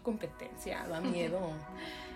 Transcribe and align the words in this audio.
mucha 0.00 0.02
competencia, 0.02 0.86
da 0.88 1.00
miedo. 1.00 1.38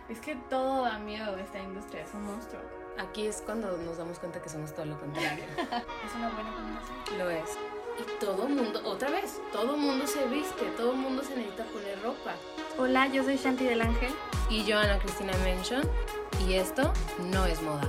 es 0.08 0.20
que 0.20 0.36
todo 0.50 0.84
da 0.84 0.98
miedo 0.98 1.36
de 1.36 1.42
esta 1.42 1.60
industria, 1.60 2.02
es 2.02 2.14
un 2.14 2.24
monstruo. 2.26 2.60
Aquí 2.98 3.26
es 3.26 3.42
cuando 3.44 3.76
nos 3.78 3.98
damos 3.98 4.18
cuenta 4.18 4.40
que 4.40 4.48
somos 4.48 4.72
todo 4.72 4.86
lo 4.86 4.98
contrario. 4.98 5.44
es 5.58 6.14
una 6.14 6.30
buena 6.30 6.54
combinación. 6.54 7.18
Lo 7.18 7.30
es. 7.30 7.50
Y 7.98 8.24
todo 8.24 8.48
mundo, 8.48 8.80
otra 8.84 9.10
vez, 9.10 9.40
todo 9.52 9.76
mundo 9.76 10.06
se 10.06 10.26
viste, 10.26 10.64
todo 10.76 10.94
mundo 10.94 11.22
se 11.22 11.36
necesita 11.36 11.64
poner 11.64 12.00
ropa. 12.02 12.34
Hola, 12.78 13.06
yo 13.08 13.22
soy 13.22 13.36
Shanti 13.36 13.64
del 13.64 13.82
Ángel. 13.82 14.12
Y 14.50 14.64
yo, 14.64 14.78
Ana 14.78 14.98
Cristina 14.98 15.32
Mention. 15.44 15.82
Y 16.46 16.54
esto 16.54 16.92
no 17.32 17.46
es 17.46 17.62
moda. 17.62 17.88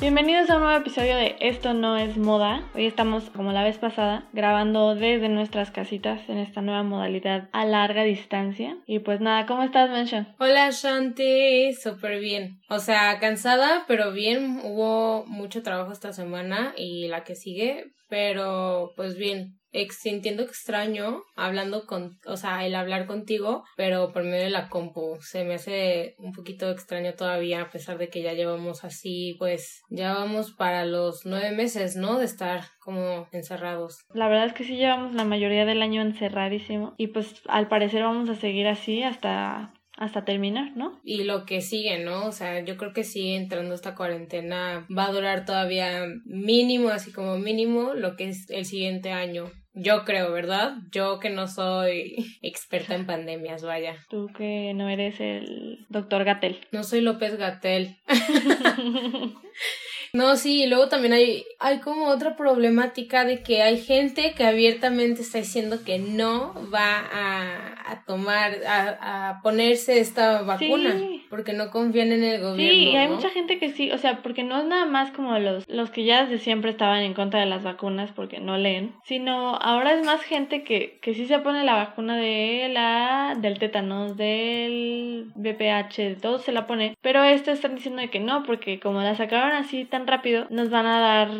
Bienvenidos 0.00 0.48
a 0.48 0.56
un 0.56 0.62
nuevo 0.62 0.78
episodio 0.78 1.14
de 1.14 1.36
Esto 1.40 1.74
no 1.74 1.98
es 1.98 2.16
moda. 2.16 2.62
Hoy 2.74 2.86
estamos, 2.86 3.28
como 3.28 3.52
la 3.52 3.62
vez 3.62 3.76
pasada, 3.76 4.26
grabando 4.32 4.94
desde 4.94 5.28
nuestras 5.28 5.70
casitas 5.70 6.26
en 6.30 6.38
esta 6.38 6.62
nueva 6.62 6.82
modalidad 6.82 7.50
a 7.52 7.66
larga 7.66 8.02
distancia. 8.04 8.78
Y 8.86 9.00
pues 9.00 9.20
nada, 9.20 9.44
¿cómo 9.44 9.62
estás, 9.62 9.90
Mention? 9.90 10.34
Hola, 10.38 10.70
Shanti. 10.70 11.74
Súper 11.74 12.18
bien. 12.18 12.62
O 12.70 12.78
sea, 12.78 13.18
cansada, 13.20 13.84
pero 13.86 14.10
bien. 14.12 14.60
Hubo 14.64 15.26
mucho 15.26 15.62
trabajo 15.62 15.92
esta 15.92 16.14
semana 16.14 16.72
y 16.78 17.08
la 17.08 17.22
que 17.22 17.34
sigue, 17.34 17.92
pero 18.08 18.92
pues 18.96 19.18
bien 19.18 19.59
sintiendo 19.90 20.42
extraño 20.42 21.22
hablando 21.36 21.86
con, 21.86 22.18
o 22.26 22.36
sea, 22.36 22.66
el 22.66 22.74
hablar 22.74 23.06
contigo, 23.06 23.64
pero 23.76 24.12
por 24.12 24.24
medio 24.24 24.44
de 24.44 24.50
la 24.50 24.68
compu. 24.68 25.18
Se 25.20 25.44
me 25.44 25.54
hace 25.54 26.14
un 26.18 26.32
poquito 26.32 26.70
extraño 26.70 27.14
todavía, 27.14 27.62
a 27.62 27.70
pesar 27.70 27.98
de 27.98 28.08
que 28.08 28.22
ya 28.22 28.32
llevamos 28.32 28.84
así, 28.84 29.36
pues, 29.38 29.82
ya 29.90 30.14
vamos 30.14 30.52
para 30.52 30.84
los 30.84 31.24
nueve 31.24 31.52
meses, 31.52 31.96
¿no? 31.96 32.18
De 32.18 32.24
estar 32.24 32.64
como 32.80 33.28
encerrados. 33.32 34.04
La 34.14 34.28
verdad 34.28 34.46
es 34.46 34.52
que 34.52 34.64
sí 34.64 34.76
llevamos 34.76 35.14
la 35.14 35.24
mayoría 35.24 35.64
del 35.64 35.82
año 35.82 36.02
encerradísimo 36.02 36.94
y 36.96 37.08
pues 37.08 37.42
al 37.46 37.68
parecer 37.68 38.02
vamos 38.02 38.28
a 38.28 38.34
seguir 38.34 38.66
así 38.66 39.02
hasta 39.02 39.72
hasta 40.00 40.24
terminar, 40.24 40.74
¿no? 40.76 40.98
Y 41.04 41.24
lo 41.24 41.44
que 41.44 41.60
sigue, 41.60 42.02
¿no? 42.02 42.26
O 42.26 42.32
sea, 42.32 42.64
yo 42.64 42.78
creo 42.78 42.94
que 42.94 43.04
sí, 43.04 43.34
entrando 43.34 43.74
esta 43.74 43.94
cuarentena 43.94 44.86
va 44.96 45.06
a 45.06 45.12
durar 45.12 45.44
todavía 45.44 46.06
mínimo, 46.24 46.88
así 46.88 47.12
como 47.12 47.36
mínimo, 47.36 47.92
lo 47.92 48.16
que 48.16 48.30
es 48.30 48.48
el 48.48 48.64
siguiente 48.64 49.12
año. 49.12 49.52
Yo 49.72 50.04
creo, 50.04 50.32
¿verdad? 50.32 50.74
Yo 50.90 51.20
que 51.20 51.30
no 51.30 51.46
soy 51.46 52.38
experta 52.42 52.94
en 52.94 53.06
pandemias, 53.06 53.62
vaya. 53.62 53.96
Tú 54.08 54.28
que 54.36 54.72
no 54.74 54.88
eres 54.88 55.20
el 55.20 55.86
doctor 55.88 56.24
Gatel. 56.24 56.66
No 56.72 56.82
soy 56.82 57.00
López 57.00 57.36
Gatel. 57.36 57.96
No, 60.12 60.36
sí, 60.36 60.62
y 60.62 60.66
luego 60.66 60.88
también 60.88 61.12
hay, 61.12 61.44
hay 61.58 61.78
como 61.80 62.08
otra 62.08 62.36
problemática 62.36 63.24
de 63.24 63.42
que 63.42 63.62
hay 63.62 63.80
gente 63.80 64.34
que 64.36 64.44
abiertamente 64.44 65.22
está 65.22 65.38
diciendo 65.38 65.78
que 65.84 65.98
no 65.98 66.54
va 66.72 66.98
a, 66.98 67.92
a 67.92 68.04
tomar, 68.04 68.52
a, 68.66 69.30
a, 69.30 69.42
ponerse 69.42 70.00
esta 70.00 70.42
vacuna. 70.42 70.96
Porque 71.28 71.52
no 71.52 71.70
confían 71.70 72.10
en 72.10 72.24
el 72.24 72.40
gobierno. 72.40 72.72
Sí, 72.72 72.90
y 72.90 72.96
hay 72.96 73.08
mucha 73.08 73.30
gente 73.30 73.58
que 73.58 73.72
sí, 73.72 73.92
o 73.92 73.98
sea, 73.98 74.20
porque 74.22 74.42
no 74.42 74.58
es 74.58 74.64
nada 74.64 74.84
más 74.84 75.12
como 75.12 75.38
los, 75.38 75.68
los 75.68 75.90
que 75.90 76.04
ya 76.04 76.24
desde 76.24 76.38
siempre 76.38 76.70
estaban 76.70 77.00
en 77.02 77.14
contra 77.14 77.40
de 77.40 77.46
las 77.46 77.62
vacunas 77.62 78.10
porque 78.14 78.40
no 78.40 78.58
leen, 78.58 78.94
sino 79.04 79.54
ahora 79.56 79.94
es 79.94 80.04
más 80.04 80.22
gente 80.22 80.64
que, 80.64 80.98
que 81.00 81.14
sí 81.14 81.26
se 81.26 81.38
pone 81.38 81.64
la 81.64 81.74
vacuna 81.74 82.16
de 82.16 82.68
la, 82.72 83.36
del 83.38 83.58
tétanos, 83.58 84.16
del 84.16 85.30
BPH, 85.36 86.20
todo 86.20 86.38
se 86.38 86.52
la 86.52 86.66
pone, 86.66 86.96
pero 87.00 87.22
esto 87.22 87.52
están 87.52 87.76
diciendo 87.76 88.02
de 88.02 88.10
que 88.10 88.20
no, 88.20 88.42
porque 88.42 88.80
como 88.80 89.00
la 89.00 89.14
sacaron 89.14 89.52
así 89.52 89.84
tan 89.84 89.99
rápido, 90.06 90.46
nos 90.50 90.70
van 90.70 90.86
a 90.86 91.00
dar 91.00 91.30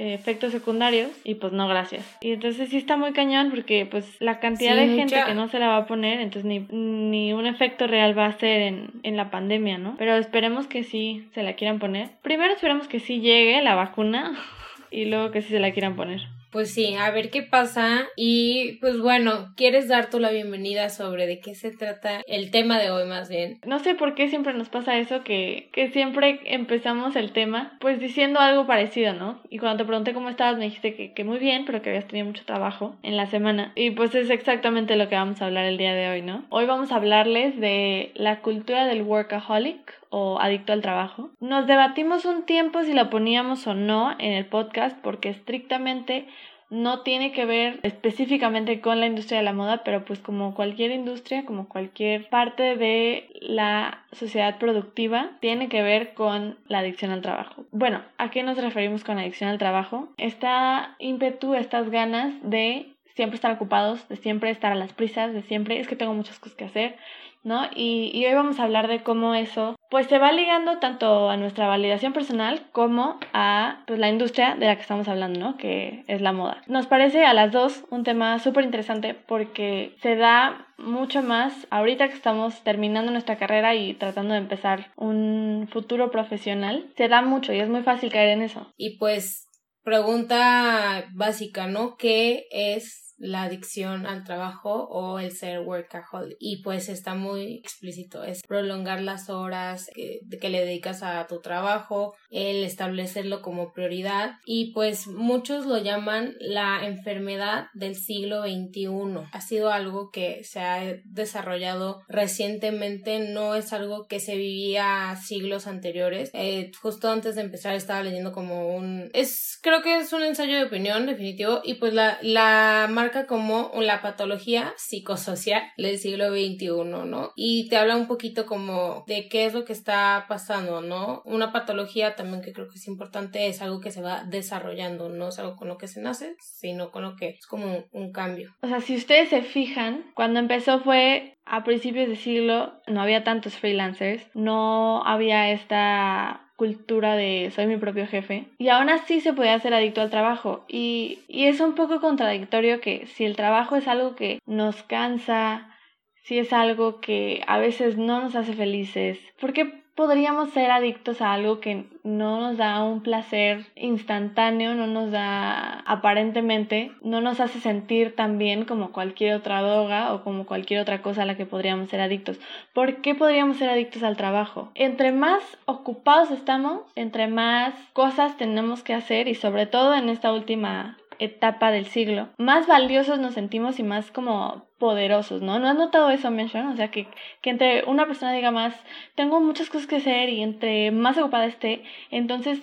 eh, 0.00 0.14
efectos 0.14 0.50
secundarios 0.52 1.10
y 1.24 1.34
pues 1.34 1.52
no 1.52 1.68
gracias. 1.68 2.16
Y 2.22 2.32
entonces 2.32 2.70
sí 2.70 2.78
está 2.78 2.96
muy 2.96 3.12
cañón 3.12 3.50
porque 3.50 3.84
pues 3.84 4.16
la 4.18 4.40
cantidad 4.40 4.74
de 4.74 4.88
gente 4.88 5.22
que 5.26 5.34
no 5.34 5.48
se 5.48 5.58
la 5.58 5.68
va 5.68 5.76
a 5.76 5.86
poner, 5.86 6.20
entonces 6.20 6.46
ni, 6.46 6.60
ni 6.70 7.34
un 7.34 7.46
efecto 7.46 7.86
real 7.86 8.16
va 8.18 8.24
a 8.24 8.38
ser 8.38 8.62
en, 8.62 8.90
en 9.02 9.16
la 9.18 9.30
pandemia, 9.30 9.76
¿no? 9.76 9.96
Pero 9.98 10.16
esperemos 10.16 10.66
que 10.66 10.84
sí 10.84 11.28
se 11.34 11.42
la 11.42 11.52
quieran 11.52 11.78
poner. 11.78 12.08
Primero 12.22 12.54
esperemos 12.54 12.88
que 12.88 12.98
sí 12.98 13.20
llegue 13.20 13.60
la 13.60 13.74
vacuna 13.74 14.32
y 14.90 15.04
luego 15.04 15.32
que 15.32 15.42
sí 15.42 15.50
se 15.50 15.60
la 15.60 15.72
quieran 15.72 15.96
poner. 15.96 16.22
Pues 16.50 16.72
sí, 16.72 16.94
a 16.96 17.10
ver 17.10 17.30
qué 17.30 17.42
pasa. 17.42 18.08
Y 18.16 18.78
pues 18.80 19.00
bueno, 19.00 19.52
¿quieres 19.56 19.88
dar 19.88 20.10
tú 20.10 20.18
la 20.18 20.30
bienvenida 20.30 20.88
sobre 20.88 21.26
de 21.26 21.38
qué 21.38 21.54
se 21.54 21.70
trata 21.70 22.22
el 22.26 22.50
tema 22.50 22.78
de 22.78 22.90
hoy 22.90 23.06
más 23.06 23.28
bien? 23.28 23.60
No 23.64 23.78
sé 23.78 23.94
por 23.94 24.14
qué 24.14 24.28
siempre 24.28 24.52
nos 24.54 24.68
pasa 24.68 24.98
eso, 24.98 25.22
que, 25.22 25.68
que 25.72 25.90
siempre 25.90 26.40
empezamos 26.46 27.14
el 27.14 27.32
tema 27.32 27.76
pues 27.80 28.00
diciendo 28.00 28.40
algo 28.40 28.66
parecido, 28.66 29.14
¿no? 29.14 29.40
Y 29.48 29.58
cuando 29.58 29.78
te 29.78 29.84
pregunté 29.86 30.12
cómo 30.12 30.28
estabas 30.28 30.58
me 30.58 30.64
dijiste 30.64 30.94
que, 30.94 31.12
que 31.12 31.24
muy 31.24 31.38
bien, 31.38 31.64
pero 31.66 31.82
que 31.82 31.90
habías 31.90 32.08
tenido 32.08 32.26
mucho 32.26 32.44
trabajo 32.44 32.96
en 33.02 33.16
la 33.16 33.26
semana. 33.26 33.72
Y 33.76 33.92
pues 33.92 34.14
es 34.16 34.28
exactamente 34.28 34.96
lo 34.96 35.08
que 35.08 35.14
vamos 35.14 35.40
a 35.40 35.46
hablar 35.46 35.66
el 35.66 35.78
día 35.78 35.94
de 35.94 36.08
hoy, 36.08 36.22
¿no? 36.22 36.44
Hoy 36.50 36.66
vamos 36.66 36.90
a 36.90 36.96
hablarles 36.96 37.60
de 37.60 38.10
la 38.14 38.40
cultura 38.40 38.86
del 38.86 39.02
workaholic 39.02 39.99
o 40.10 40.38
adicto 40.40 40.72
al 40.72 40.82
trabajo. 40.82 41.30
Nos 41.40 41.66
debatimos 41.66 42.24
un 42.24 42.44
tiempo 42.44 42.82
si 42.82 42.92
la 42.92 43.10
poníamos 43.10 43.66
o 43.66 43.74
no 43.74 44.12
en 44.18 44.32
el 44.32 44.46
podcast 44.46 44.96
porque 45.00 45.30
estrictamente 45.30 46.26
no 46.70 47.00
tiene 47.00 47.32
que 47.32 47.44
ver 47.44 47.80
específicamente 47.82 48.80
con 48.80 49.00
la 49.00 49.06
industria 49.06 49.38
de 49.38 49.44
la 49.44 49.52
moda, 49.52 49.82
pero 49.82 50.04
pues 50.04 50.20
como 50.20 50.54
cualquier 50.54 50.92
industria, 50.92 51.44
como 51.44 51.68
cualquier 51.68 52.28
parte 52.28 52.76
de 52.76 53.28
la 53.40 54.04
sociedad 54.12 54.58
productiva, 54.58 55.32
tiene 55.40 55.68
que 55.68 55.82
ver 55.82 56.14
con 56.14 56.58
la 56.68 56.78
adicción 56.78 57.10
al 57.10 57.22
trabajo. 57.22 57.64
Bueno, 57.72 58.02
¿a 58.18 58.30
qué 58.30 58.44
nos 58.44 58.56
referimos 58.56 59.02
con 59.02 59.18
adicción 59.18 59.50
al 59.50 59.58
trabajo? 59.58 60.10
Esta 60.16 60.94
ímpetu, 61.00 61.54
estas 61.54 61.90
ganas 61.90 62.34
de 62.42 62.94
siempre 63.16 63.34
estar 63.34 63.52
ocupados, 63.52 64.08
de 64.08 64.16
siempre 64.16 64.50
estar 64.50 64.70
a 64.70 64.76
las 64.76 64.92
prisas, 64.92 65.32
de 65.32 65.42
siempre 65.42 65.80
es 65.80 65.88
que 65.88 65.96
tengo 65.96 66.14
muchas 66.14 66.38
cosas 66.38 66.56
que 66.56 66.64
hacer, 66.64 66.96
¿no? 67.42 67.64
Y, 67.74 68.12
y, 68.14 68.24
hoy 68.26 68.34
vamos 68.34 68.60
a 68.60 68.64
hablar 68.64 68.86
de 68.86 69.02
cómo 69.02 69.34
eso, 69.34 69.74
pues 69.90 70.06
se 70.06 70.18
va 70.18 70.32
ligando 70.32 70.78
tanto 70.78 71.28
a 71.28 71.36
nuestra 71.36 71.66
validación 71.66 72.12
personal 72.12 72.62
como 72.72 73.18
a 73.32 73.82
pues, 73.86 73.98
la 73.98 74.08
industria 74.08 74.54
de 74.54 74.66
la 74.66 74.76
que 74.76 74.82
estamos 74.82 75.08
hablando, 75.08 75.40
¿no? 75.40 75.56
Que 75.56 76.04
es 76.06 76.20
la 76.20 76.32
moda. 76.32 76.62
Nos 76.68 76.86
parece 76.86 77.24
a 77.24 77.34
las 77.34 77.50
dos 77.50 77.84
un 77.90 78.04
tema 78.04 78.38
súper 78.38 78.64
interesante 78.64 79.14
porque 79.14 79.96
se 80.00 80.14
da 80.14 80.68
mucho 80.78 81.22
más 81.22 81.66
ahorita 81.70 82.08
que 82.08 82.14
estamos 82.14 82.62
terminando 82.62 83.10
nuestra 83.10 83.36
carrera 83.36 83.74
y 83.74 83.94
tratando 83.94 84.34
de 84.34 84.40
empezar 84.40 84.92
un 84.96 85.68
futuro 85.70 86.10
profesional. 86.10 86.90
Se 86.96 87.08
da 87.08 87.20
mucho 87.20 87.52
y 87.52 87.58
es 87.58 87.68
muy 87.68 87.82
fácil 87.82 88.12
caer 88.12 88.30
en 88.30 88.42
eso. 88.42 88.72
Y 88.76 88.96
pues, 88.96 89.48
pregunta 89.82 91.04
básica, 91.12 91.66
¿no? 91.66 91.96
¿Qué 91.96 92.46
es 92.52 93.09
la 93.20 93.42
adicción 93.42 94.06
al 94.06 94.24
trabajo 94.24 94.88
o 94.88 95.18
el 95.18 95.30
ser 95.30 95.60
workaholic. 95.60 96.36
Y 96.40 96.62
pues 96.62 96.88
está 96.88 97.14
muy 97.14 97.58
explícito, 97.58 98.24
es 98.24 98.42
prolongar 98.42 99.02
las 99.02 99.28
horas 99.28 99.88
que, 99.94 100.20
le 100.50 100.64
dedicas 100.64 101.04
a 101.04 101.24
tu 101.28 101.40
trabajo, 101.40 102.14
el 102.30 102.64
establecerlo 102.64 103.40
como 103.40 103.72
prioridad 103.72 104.32
y 104.44 104.72
pues 104.72 105.06
muchos 105.06 105.64
lo 105.64 105.78
llaman 105.78 106.34
la 106.40 106.84
enfermedad 106.84 107.66
del 107.74 107.94
siglo 107.94 108.42
XXI. 108.42 109.28
Ha 109.30 109.40
sido 109.40 109.70
algo 109.70 110.10
que 110.10 110.42
se 110.42 110.60
ha 110.60 110.96
desarrollado 111.04 112.02
recientemente, 112.08 113.20
no 113.20 113.54
es 113.54 113.72
algo 113.72 114.06
que 114.08 114.18
se 114.18 114.36
vivía 114.36 115.14
siglos 115.22 115.66
anteriores. 115.68 116.30
Eh, 116.32 116.72
justo 116.80 117.10
antes 117.10 117.36
de 117.36 117.42
empezar 117.42 117.74
estaba 117.74 118.02
leyendo 118.02 118.32
como 118.32 118.74
un... 118.74 119.10
es 119.12 119.58
creo 119.62 119.82
que 119.82 119.98
es 119.98 120.12
un 120.12 120.22
ensayo 120.22 120.56
de 120.56 120.64
opinión 120.64 121.06
definitivo 121.06 121.60
y 121.62 121.74
pues 121.74 121.92
la, 121.92 122.18
la 122.22 122.88
marca 122.90 123.09
como 123.26 123.70
la 123.80 124.02
patología 124.02 124.72
psicosocial 124.76 125.62
del 125.76 125.98
siglo 125.98 126.30
XXI, 126.30 126.84
¿no? 126.84 127.32
Y 127.36 127.68
te 127.68 127.76
habla 127.76 127.96
un 127.96 128.06
poquito 128.06 128.46
como 128.46 129.04
de 129.06 129.28
qué 129.28 129.46
es 129.46 129.54
lo 129.54 129.64
que 129.64 129.72
está 129.72 130.26
pasando, 130.28 130.80
¿no? 130.80 131.22
Una 131.24 131.52
patología 131.52 132.16
también 132.16 132.42
que 132.42 132.52
creo 132.52 132.68
que 132.68 132.76
es 132.76 132.88
importante 132.88 133.46
es 133.46 133.62
algo 133.62 133.80
que 133.80 133.90
se 133.90 134.02
va 134.02 134.24
desarrollando, 134.24 135.08
no 135.08 135.28
es 135.28 135.38
algo 135.38 135.56
con 135.56 135.68
lo 135.68 135.78
que 135.78 135.88
se 135.88 136.00
nace, 136.00 136.36
sino 136.40 136.90
con 136.90 137.02
lo 137.02 137.16
que 137.16 137.30
es 137.30 137.46
como 137.46 137.84
un 137.92 138.12
cambio. 138.12 138.54
O 138.62 138.68
sea, 138.68 138.80
si 138.80 138.96
ustedes 138.96 139.28
se 139.28 139.42
fijan, 139.42 140.10
cuando 140.14 140.40
empezó 140.40 140.80
fue 140.80 141.38
a 141.44 141.64
principios 141.64 142.08
de 142.08 142.16
siglo, 142.16 142.80
no 142.86 143.02
había 143.02 143.24
tantos 143.24 143.54
freelancers, 143.56 144.24
no 144.34 145.04
había 145.04 145.50
esta 145.50 146.49
cultura 146.60 147.16
de 147.16 147.50
soy 147.54 147.66
mi 147.66 147.78
propio 147.78 148.06
jefe 148.06 148.44
y 148.58 148.68
aún 148.68 148.90
así 148.90 149.22
se 149.22 149.32
puede 149.32 149.48
hacer 149.48 149.72
adicto 149.72 150.02
al 150.02 150.10
trabajo. 150.10 150.66
Y, 150.68 151.20
y 151.26 151.46
es 151.46 151.58
un 151.58 151.74
poco 151.74 152.02
contradictorio 152.02 152.82
que 152.82 153.06
si 153.06 153.24
el 153.24 153.34
trabajo 153.34 153.76
es 153.76 153.88
algo 153.88 154.14
que 154.14 154.40
nos 154.44 154.82
cansa, 154.82 155.74
si 156.22 156.38
es 156.38 156.52
algo 156.52 157.00
que 157.00 157.42
a 157.46 157.56
veces 157.56 157.96
no 157.96 158.20
nos 158.20 158.36
hace 158.36 158.52
felices, 158.52 159.18
¿por 159.40 159.54
qué 159.54 159.79
podríamos 159.94 160.50
ser 160.50 160.70
adictos 160.70 161.20
a 161.20 161.32
algo 161.32 161.60
que 161.60 161.86
no 162.04 162.40
nos 162.40 162.56
da 162.56 162.82
un 162.82 163.02
placer 163.02 163.66
instantáneo, 163.76 164.74
no 164.74 164.86
nos 164.86 165.10
da 165.10 165.80
aparentemente, 165.80 166.92
no 167.02 167.20
nos 167.20 167.40
hace 167.40 167.60
sentir 167.60 168.14
tan 168.16 168.38
bien 168.38 168.64
como 168.64 168.92
cualquier 168.92 169.34
otra 169.34 169.62
droga 169.62 170.12
o 170.14 170.22
como 170.24 170.46
cualquier 170.46 170.80
otra 170.80 171.02
cosa 171.02 171.22
a 171.22 171.26
la 171.26 171.36
que 171.36 171.46
podríamos 171.46 171.90
ser 171.90 172.00
adictos. 172.00 172.38
¿Por 172.72 173.02
qué 173.02 173.14
podríamos 173.14 173.56
ser 173.56 173.68
adictos 173.68 174.02
al 174.02 174.16
trabajo? 174.16 174.70
Entre 174.74 175.12
más 175.12 175.42
ocupados 175.66 176.30
estamos, 176.30 176.80
entre 176.94 177.28
más 177.28 177.74
cosas 177.92 178.36
tenemos 178.36 178.82
que 178.82 178.94
hacer 178.94 179.28
y 179.28 179.34
sobre 179.34 179.66
todo 179.66 179.94
en 179.94 180.08
esta 180.08 180.32
última 180.32 180.96
etapa 181.20 181.70
del 181.70 181.86
siglo, 181.86 182.28
más 182.38 182.66
valiosos 182.66 183.18
nos 183.18 183.34
sentimos 183.34 183.78
y 183.78 183.82
más 183.82 184.10
como 184.10 184.64
poderosos, 184.78 185.42
¿no? 185.42 185.58
¿No 185.58 185.68
has 185.68 185.76
notado 185.76 186.10
eso, 186.10 186.30
Mention? 186.30 186.66
O 186.68 186.76
sea, 186.76 186.90
que, 186.90 187.06
que 187.42 187.50
entre 187.50 187.84
una 187.84 188.06
persona 188.06 188.32
diga 188.32 188.50
más, 188.50 188.74
tengo 189.14 189.40
muchas 189.40 189.68
cosas 189.68 189.86
que 189.86 189.96
hacer 189.96 190.30
y 190.30 190.42
entre 190.42 190.90
más 190.90 191.18
ocupada 191.18 191.46
esté, 191.46 191.84
entonces 192.10 192.60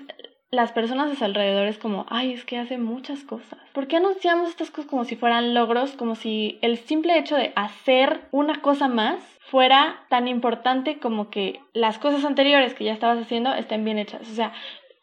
las 0.50 0.72
personas 0.72 1.12
a 1.12 1.16
su 1.16 1.26
alrededor 1.26 1.68
es 1.68 1.78
como, 1.78 2.06
ay, 2.10 2.34
es 2.34 2.46
que 2.46 2.58
hace 2.58 2.78
muchas 2.78 3.24
cosas. 3.24 3.60
¿Por 3.74 3.88
qué 3.88 3.98
anunciamos 3.98 4.50
estas 4.50 4.72
cosas 4.72 4.90
como 4.90 5.04
si 5.04 5.16
fueran 5.16 5.54
logros, 5.54 5.92
como 5.92 6.16
si 6.16 6.58
el 6.62 6.78
simple 6.78 7.18
hecho 7.18 7.36
de 7.36 7.52
hacer 7.56 8.22
una 8.32 8.62
cosa 8.62 8.88
más 8.88 9.20
fuera 9.40 10.06
tan 10.10 10.28
importante 10.28 11.00
como 11.00 11.30
que 11.30 11.60
las 11.74 12.00
cosas 12.00 12.24
anteriores 12.24 12.74
que 12.74 12.86
ya 12.86 12.94
estabas 12.94 13.20
haciendo 13.20 13.54
estén 13.54 13.84
bien 13.84 14.00
hechas? 14.00 14.22
O 14.22 14.34
sea, 14.34 14.54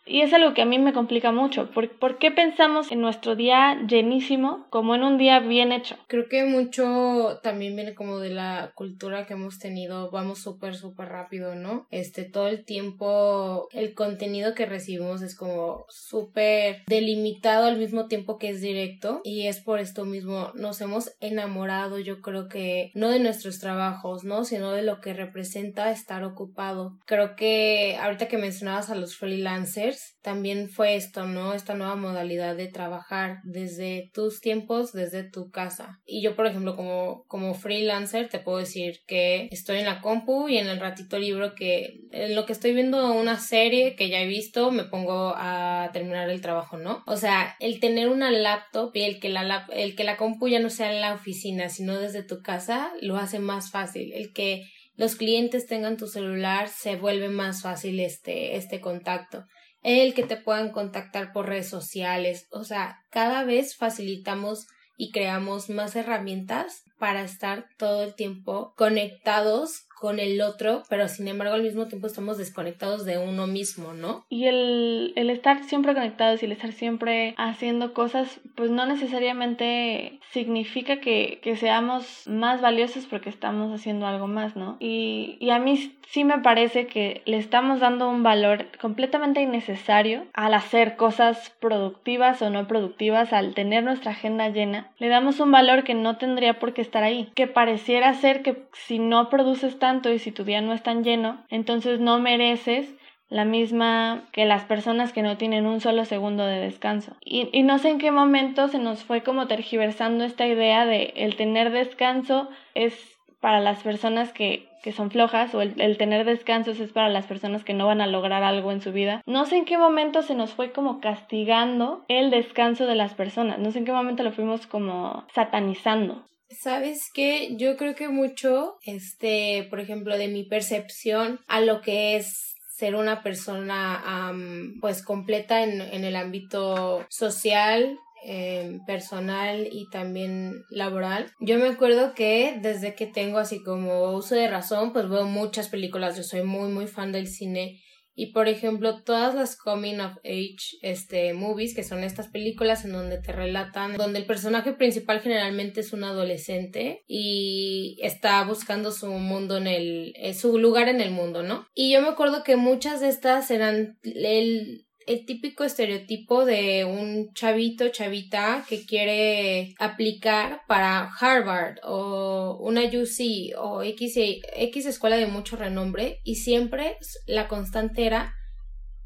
y 0.06 0.21
es 0.21 0.33
algo 0.33 0.55
que 0.55 0.62
a 0.62 0.67
mí 0.67 0.79
me 0.79 0.93
complica 0.93 1.33
mucho. 1.33 1.71
¿Por, 1.71 2.19
qué 2.19 2.31
pensamos 2.31 2.93
en 2.93 3.01
nuestro 3.01 3.37
día 3.37 3.81
llenísimo 3.89 4.67
como 4.71 4.95
en 4.95 5.03
un 5.03 5.19
día 5.19 5.41
bien 5.41 5.73
hecho? 5.73 5.97
Creo 6.09 6.29
que 6.29 6.45
mucho 6.45 7.41
también 7.43 7.75
viene 7.75 7.95
como 7.95 8.19
de 8.19 8.31
la 8.31 8.73
cultura 8.75 9.27
que 9.27 9.35
hemos 9.35 9.59
tenido. 9.59 10.11
Vamos 10.11 10.41
súper, 10.41 10.75
súper 10.75 11.09
rápido, 11.09 11.55
¿no? 11.55 11.87
Este, 11.91 12.25
todo 12.25 12.49
el 12.49 12.65
tiempo, 12.65 13.69
el 13.73 13.95
contenido 13.95 14.55
que 14.55 14.67
recibimos 14.67 15.23
es 15.23 15.37
como 15.37 15.87
súper 15.89 16.83
delimitado 16.87 17.67
al 17.67 17.79
mismo 17.79 18.06
tiempo 18.06 18.39
que 18.39 18.51
es 18.51 18.61
directo. 18.61 19.21
Y 19.25 19.47
es 19.47 19.61
por 19.61 19.81
esto 19.81 20.05
mismo, 20.05 20.53
nos 20.55 20.81
hemos 20.81 21.12
enamorado, 21.21 21.99
yo 21.99 22.21
creo 22.21 22.49
que, 22.49 22.91
no 22.95 23.09
de 23.09 23.21
nuestros 23.21 23.59
trabajos, 23.59 24.25
¿no? 24.25 24.45
Sino 24.45 24.73
de 24.73 24.83
lo 24.83 25.01
que 25.01 25.15
representa 25.15 25.91
estar 25.91 26.25
ocupado. 26.25 26.99
Creo 27.06 27.37
que 27.37 27.97
ahorita 28.01 28.29
que 28.29 28.39
mencionabas 28.39 28.91
a 28.91 28.95
los 28.95 29.17
freelancers, 29.17 29.94
también 30.23 30.69
fue 30.70 30.96
esto, 30.96 31.26
¿no? 31.26 31.52
Esta 31.52 31.75
nueva 31.75 31.96
modalidad 31.96 32.56
de 32.56 32.69
trabajar 32.69 33.41
desde 33.44 34.11
tus 34.14 34.41
tiempos, 34.41 34.93
desde 34.93 35.23
tu 35.23 35.50
casa. 35.50 36.00
Y 36.06 36.23
yo, 36.23 36.35
por 36.35 36.46
ejemplo, 36.46 36.76
como, 36.76 37.25
como 37.26 37.55
freelancer, 37.55 38.29
te 38.29 38.38
puedo 38.38 38.58
decir 38.58 39.00
que 39.06 39.49
estoy 39.50 39.79
en 39.79 39.85
la 39.85 40.00
compu 40.00 40.49
y 40.49 40.58
en 40.58 40.69
el 40.69 40.81
ratito 40.81 41.19
libro 41.19 41.55
que 41.55 42.00
en 42.11 42.35
lo 42.35 42.46
que 42.46 42.52
estoy 42.52 42.73
viendo 42.73 43.12
una 43.12 43.38
serie 43.38 43.96
que 43.96 44.08
ya 44.08 44.20
he 44.20 44.26
visto, 44.26 44.70
me 44.70 44.85
pongo 44.85 45.35
a 45.37 45.91
terminar 45.93 46.31
el 46.31 46.41
trabajo, 46.41 46.79
¿no? 46.79 47.02
O 47.06 47.17
sea, 47.17 47.56
el 47.61 47.81
tener 47.81 48.08
una 48.08 48.31
laptop 48.31 48.91
y 48.94 49.02
el 49.02 49.20
que 49.20 49.29
la, 49.29 49.67
el 49.73 49.94
que 49.94 50.05
la 50.05 50.17
compu 50.17 50.49
ya 50.49 50.61
no 50.61 50.70
sea 50.70 50.93
en 50.93 51.00
la 51.00 51.14
oficina, 51.14 51.69
sino 51.69 51.99
desde 51.99 52.23
tu 52.23 52.43
casa, 52.43 52.91
lo 53.00 53.17
hace 53.17 53.38
más 53.38 53.70
fácil. 53.70 54.12
El 54.14 54.32
que 54.32 54.64
los 54.96 55.17
clientes 55.17 55.67
tengan 55.67 55.96
tu 55.96 56.06
celular, 56.06 56.69
se 56.69 56.96
vuelve 56.96 57.29
más 57.29 57.62
fácil 57.62 57.99
este, 58.00 58.56
este 58.56 58.81
contacto 58.81 59.44
el 59.84 60.14
que 60.14 60.25
te 60.25 60.36
puedan 60.36 60.70
contactar 60.72 61.32
por 61.32 61.46
redes 61.46 61.69
sociales, 61.69 62.48
o 62.50 62.64
sea, 62.64 63.04
cada 63.10 63.44
vez 63.44 63.76
facilitamos 63.76 64.66
y 64.96 65.10
creamos 65.12 65.70
más 65.70 65.94
herramientas 65.94 66.84
para 66.98 67.22
estar 67.22 67.69
todo 67.76 68.02
el 68.02 68.14
tiempo 68.14 68.72
conectados 68.76 69.86
con 69.99 70.19
el 70.19 70.41
otro, 70.41 70.82
pero 70.88 71.08
sin 71.08 71.29
embargo 71.29 71.55
al 71.55 71.62
mismo 71.62 71.87
tiempo 71.87 72.06
estamos 72.06 72.38
desconectados 72.38 73.05
de 73.05 73.19
uno 73.19 73.46
mismo, 73.46 73.94
¿no? 73.94 74.25
Y 74.29 74.46
el, 74.46 75.12
el 75.17 75.31
estar 75.31 75.62
siempre 75.64 75.94
conectados 75.94 76.43
y 76.43 76.46
el 76.46 76.52
estar 76.52 76.73
siempre 76.73 77.35
haciendo 77.37 77.94
cosas, 77.94 78.41
pues 78.55 78.70
no 78.70 78.87
necesariamente 78.87 80.20
significa 80.31 81.00
que, 81.00 81.41
que 81.43 81.56
seamos 81.56 82.26
más 82.26 82.61
valiosos 82.61 83.06
porque 83.06 83.31
estamos 83.31 83.73
haciendo 83.73 84.06
algo 84.06 84.26
más, 84.26 84.56
¿no? 84.56 84.76
Y, 84.81 85.37
y 85.41 85.50
a 85.50 85.58
mí 85.58 85.96
sí 86.08 86.25
me 86.25 86.38
parece 86.38 86.87
que 86.87 87.23
le 87.25 87.37
estamos 87.37 87.81
dando 87.81 88.08
un 88.08 88.23
valor 88.23 88.67
completamente 88.81 89.41
innecesario 89.43 90.26
al 90.32 90.55
hacer 90.55 90.96
cosas 90.96 91.55
productivas 91.61 92.43
o 92.43 92.50
no 92.50 92.67
productivas, 92.67 93.32
al 93.32 93.55
tener 93.55 93.85
nuestra 93.85 94.12
agenda 94.12 94.49
llena. 94.49 94.91
Le 94.99 95.08
damos 95.08 95.41
un 95.41 95.50
valor 95.50 95.85
que 95.85 95.94
no 95.94 96.17
tendría 96.17 96.58
por 96.58 96.75
qué 96.75 96.82
estar 96.82 97.02
ahí, 97.02 97.31
que 97.35 97.46
pareciera 97.46 98.12
ser 98.14 98.43
que 98.43 98.64
si 98.73 98.99
no 98.99 99.29
produces 99.29 99.79
y 100.12 100.19
si 100.19 100.32
tu 100.32 100.44
día 100.44 100.60
no 100.60 100.72
es 100.72 100.82
tan 100.82 101.04
lleno, 101.04 101.44
entonces 101.50 102.00
no 102.00 102.19
mereces 102.19 102.94
la 103.28 103.44
misma 103.44 104.22
que 104.32 104.44
las 104.44 104.64
personas 104.64 105.12
que 105.12 105.22
no 105.22 105.36
tienen 105.36 105.66
un 105.66 105.81
solo 105.81 106.04
segundo 106.04 106.46
de 106.46 106.58
descanso. 106.58 107.16
Y, 107.20 107.62
no 107.62 107.78
sé 107.78 107.90
en 107.90 107.98
qué 107.98 108.10
momento 108.10 108.69
se 108.69 108.78
nos 108.78 109.02
fue 109.04 109.22
como 109.22 109.46
tergiversando 109.46 110.25
esta 110.25 110.46
idea 110.46 110.86
de 110.86 111.12
el 111.16 111.36
tener 111.36 111.70
descanso 111.70 112.48
es 112.75 112.94
para 113.40 113.60
las 113.60 113.82
personas 113.82 114.32
que, 114.32 114.69
que 114.82 114.92
son 114.92 115.10
flojas 115.10 115.54
o 115.54 115.60
el, 115.60 115.98
tener 115.98 116.25
descansos 116.25 116.81
es 116.81 116.92
para 116.92 117.08
las 117.08 117.26
personas 117.26 117.64
que 117.64 117.75
no 117.75 117.86
van 117.86 118.00
a 118.00 118.06
lograr 118.06 118.42
algo 118.42 118.72
en 118.72 118.81
su 118.81 118.92
vida. 118.92 119.20
No 119.26 119.44
sé 119.44 119.56
en 119.56 119.64
qué 119.64 119.76
momento 119.76 120.22
se 120.22 120.34
nos 120.34 120.54
fue 120.54 120.72
como 120.72 121.00
castigando 121.00 122.04
el 122.08 122.31
descanso 122.31 122.86
de 122.86 122.94
las 122.94 123.14
personas. 123.14 123.58
No 123.58 123.70
sé 123.70 123.81
en 123.81 123.84
qué 123.84 123.92
momento 123.92 124.22
lo 124.22 124.32
fuimos 124.32 124.66
como 124.66 125.25
satanizando. 125.34 126.25
¿Sabes 126.61 127.11
qué? 127.12 127.56
Yo 127.56 127.77
creo 127.77 127.95
que 127.95 128.09
mucho, 128.09 128.77
este, 128.83 129.67
por 129.71 129.81
ejemplo, 129.81 130.17
de 130.17 130.29
mi 130.29 130.45
percepción 130.45 131.41
a 131.47 131.61
lo 131.61 131.81
que 131.81 132.17
es 132.17 132.55
ser 132.69 132.97
una 132.97 133.23
persona 133.23 134.33
pues 134.81 135.03
completa 135.03 135.62
en, 135.62 135.81
en, 135.81 136.05
el 136.05 136.17
ámbito 136.17 137.06
social, 137.09 137.99
eh, 138.27 138.81
personal 138.87 139.69
y 139.71 139.89
también 139.91 140.65
laboral. 140.71 141.31
Yo 141.41 141.59
me 141.59 141.69
acuerdo 141.69 142.15
que 142.15 142.59
desde 142.62 142.95
que 142.95 143.06
tengo 143.06 143.37
así 143.37 143.62
como 143.62 144.12
uso 144.12 144.35
de 144.35 144.49
razón, 144.49 144.95
pues 144.95 145.11
veo 145.11 145.27
muchas 145.27 145.69
películas, 145.69 146.17
yo 146.17 146.23
soy 146.23 146.43
muy 146.43 146.73
muy 146.73 146.87
fan 146.87 147.12
del 147.12 147.29
cine 147.29 147.83
y 148.14 148.26
por 148.32 148.49
ejemplo, 148.49 149.02
todas 149.02 149.34
las 149.34 149.56
coming 149.56 150.00
of 150.00 150.16
age 150.25 150.78
este 150.82 151.32
movies, 151.32 151.75
que 151.75 151.84
son 151.84 152.05
estas 152.05 152.28
películas 152.28 152.84
en 152.84 152.93
donde 152.93 153.19
te 153.19 153.32
relatan, 153.32 153.96
donde 153.96 154.20
el 154.20 154.26
personaje 154.26 154.72
principal 154.72 155.20
generalmente 155.20 155.81
es 155.81 155.93
un 155.93 156.05
adolescente 156.05 157.02
y 157.06 157.99
está 158.02 158.44
buscando 158.44 158.93
su 158.93 159.08
mundo 159.08 159.56
en 159.56 159.66
el 159.66 160.12
eh, 160.16 160.34
su 160.34 160.58
lugar 160.58 160.88
en 160.88 161.00
el 161.00 161.11
mundo, 161.11 161.43
¿no? 161.43 161.66
Y 161.75 161.93
yo 161.93 162.00
me 162.00 162.08
acuerdo 162.08 162.44
que 162.44 162.56
muchas 162.56 163.00
de 163.00 163.08
estas 163.08 163.50
eran 163.50 163.99
el 164.02 164.83
el 165.06 165.27
típico 165.27 165.65
estereotipo 165.65 166.45
de 166.45 166.85
un 166.85 167.33
chavito, 167.35 167.89
chavita 167.89 168.65
que 168.69 168.85
quiere 168.87 169.75
aplicar 169.79 170.62
para 170.67 171.11
Harvard 171.21 171.79
o 171.83 172.56
una 172.61 172.83
UC 172.83 173.56
o 173.59 173.83
X, 173.83 174.15
X 174.17 174.87
escuela 174.87 175.17
de 175.17 175.27
mucho 175.27 175.56
renombre 175.56 176.21
y 176.25 176.37
siempre 176.37 176.97
la 177.27 177.49
constante 177.49 178.06
era 178.06 178.35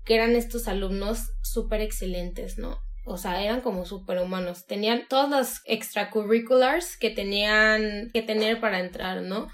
que 0.05 0.15
eran 0.15 0.37
estos 0.37 0.69
alumnos 0.69 1.33
súper 1.43 1.83
excelentes, 1.83 2.59
¿no? 2.59 2.79
O 3.05 3.17
sea, 3.17 3.43
eran 3.43 3.61
como 3.63 3.87
superhumanos. 3.87 4.67
Tenían 4.67 5.07
todos 5.09 5.31
los 5.31 5.61
extracurriculars 5.65 6.97
que 6.99 7.11
tenían 7.11 8.11
que 8.13 8.23
tener 8.23 8.61
para 8.61 8.81
entrar, 8.81 9.23
¿no? 9.23 9.49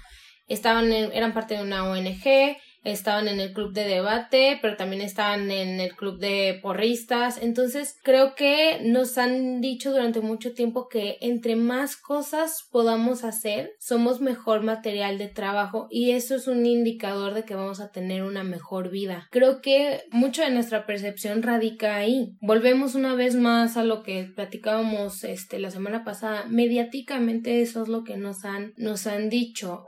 Estaban 0.47 0.91
eran 0.91 1.33
parte 1.33 1.55
de 1.55 1.63
una 1.63 1.89
ONG, 1.89 2.57
estaban 2.85 3.27
en 3.27 3.39
el 3.39 3.51
club 3.51 3.73
de 3.73 3.83
debate, 3.83 4.59
pero 4.61 4.77
también 4.77 5.01
estaban 5.01 5.51
en 5.51 5.79
el 5.79 5.95
club 5.95 6.19
de 6.19 6.59
porristas. 6.61 7.39
Entonces, 7.41 7.97
creo 8.03 8.35
que 8.35 8.79
nos 8.83 9.17
han 9.17 9.59
dicho 9.59 9.91
durante 9.91 10.21
mucho 10.21 10.53
tiempo 10.53 10.87
que 10.87 11.17
entre 11.21 11.55
más 11.55 11.97
cosas 11.97 12.67
podamos 12.71 13.23
hacer, 13.23 13.71
somos 13.79 14.21
mejor 14.21 14.61
material 14.63 15.17
de 15.17 15.27
trabajo 15.27 15.87
y 15.89 16.11
eso 16.11 16.35
es 16.35 16.47
un 16.47 16.65
indicador 16.65 17.33
de 17.33 17.43
que 17.43 17.55
vamos 17.55 17.79
a 17.79 17.91
tener 17.91 18.23
una 18.23 18.43
mejor 18.43 18.89
vida. 18.89 19.27
Creo 19.31 19.61
que 19.61 20.03
mucho 20.11 20.43
de 20.43 20.51
nuestra 20.51 20.85
percepción 20.85 21.41
radica 21.41 21.95
ahí. 21.95 22.37
Volvemos 22.39 22.95
una 22.95 23.15
vez 23.15 23.35
más 23.35 23.77
a 23.77 23.83
lo 23.83 24.03
que 24.03 24.31
platicábamos 24.35 25.23
este 25.23 25.59
la 25.59 25.71
semana 25.71 26.03
pasada. 26.03 26.45
Mediáticamente 26.47 27.61
eso 27.61 27.81
es 27.81 27.89
lo 27.89 28.03
que 28.03 28.17
nos 28.17 28.45
han 28.45 28.73
nos 28.77 29.07
han 29.07 29.29
dicho 29.29 29.85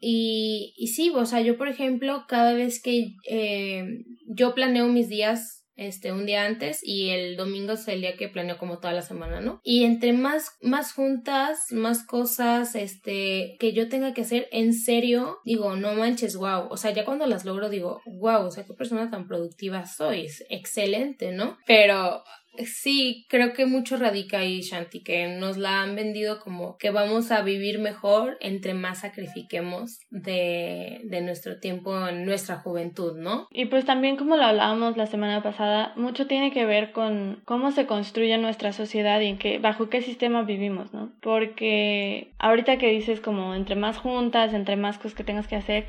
y, 0.00 0.74
sí, 0.94 1.10
o 1.14 1.26
sea, 1.26 1.40
yo 1.40 1.56
por 1.56 1.68
ejemplo, 1.68 2.24
cada 2.28 2.52
vez 2.52 2.82
que 2.82 3.14
eh, 3.28 4.04
yo 4.26 4.54
planeo 4.54 4.86
mis 4.86 5.08
días 5.08 5.58
este 5.78 6.12
un 6.12 6.26
día 6.26 6.44
antes 6.44 6.80
y 6.82 7.10
el 7.10 7.36
domingo 7.36 7.72
es 7.74 7.86
el 7.86 8.00
día 8.00 8.16
que 8.16 8.28
planeo 8.28 8.58
como 8.58 8.80
toda 8.80 8.92
la 8.92 9.02
semana, 9.02 9.40
¿no? 9.40 9.60
Y 9.62 9.84
entre 9.84 10.12
más 10.12 10.50
más 10.60 10.92
juntas, 10.92 11.66
más 11.70 12.04
cosas 12.04 12.74
este 12.74 13.56
que 13.60 13.72
yo 13.72 13.88
tenga 13.88 14.12
que 14.12 14.22
hacer 14.22 14.48
en 14.50 14.74
serio, 14.74 15.38
digo, 15.44 15.76
no 15.76 15.94
manches, 15.94 16.36
wow, 16.36 16.66
o 16.68 16.76
sea, 16.76 16.90
ya 16.90 17.04
cuando 17.04 17.26
las 17.26 17.44
logro 17.44 17.70
digo, 17.70 18.02
wow, 18.06 18.46
o 18.46 18.50
sea, 18.50 18.64
qué 18.64 18.74
persona 18.74 19.08
tan 19.08 19.28
productiva 19.28 19.86
soy, 19.86 20.26
excelente, 20.50 21.30
¿no? 21.30 21.56
Pero 21.64 22.24
sí, 22.66 23.26
creo 23.28 23.52
que 23.52 23.66
mucho 23.66 23.96
radica 23.96 24.38
ahí, 24.38 24.60
Shanti, 24.60 25.02
que 25.02 25.28
nos 25.28 25.56
la 25.56 25.82
han 25.82 25.94
vendido 25.94 26.40
como 26.40 26.76
que 26.78 26.90
vamos 26.90 27.30
a 27.30 27.42
vivir 27.42 27.78
mejor 27.78 28.36
entre 28.40 28.74
más 28.74 29.00
sacrifiquemos 29.00 30.00
de, 30.10 31.00
de 31.04 31.20
nuestro 31.20 31.58
tiempo 31.60 32.08
en 32.08 32.24
nuestra 32.24 32.56
juventud, 32.56 33.16
¿no? 33.16 33.48
Y 33.50 33.66
pues 33.66 33.84
también 33.84 34.16
como 34.16 34.36
lo 34.36 34.44
hablábamos 34.44 34.96
la 34.96 35.06
semana 35.06 35.42
pasada, 35.42 35.92
mucho 35.96 36.26
tiene 36.26 36.52
que 36.52 36.64
ver 36.64 36.92
con 36.92 37.42
cómo 37.44 37.70
se 37.72 37.86
construye 37.86 38.36
nuestra 38.38 38.72
sociedad 38.72 39.20
y 39.20 39.26
en 39.26 39.38
qué, 39.38 39.58
bajo 39.58 39.88
qué 39.88 40.02
sistema 40.02 40.42
vivimos, 40.42 40.92
¿no? 40.92 41.12
Porque 41.20 42.32
ahorita 42.38 42.78
que 42.78 42.90
dices 42.90 43.20
como 43.20 43.54
entre 43.54 43.76
más 43.76 43.98
juntas, 43.98 44.54
entre 44.54 44.76
más 44.76 44.98
cosas 44.98 45.14
que 45.14 45.24
tengas 45.24 45.48
que 45.48 45.56
hacer, 45.56 45.86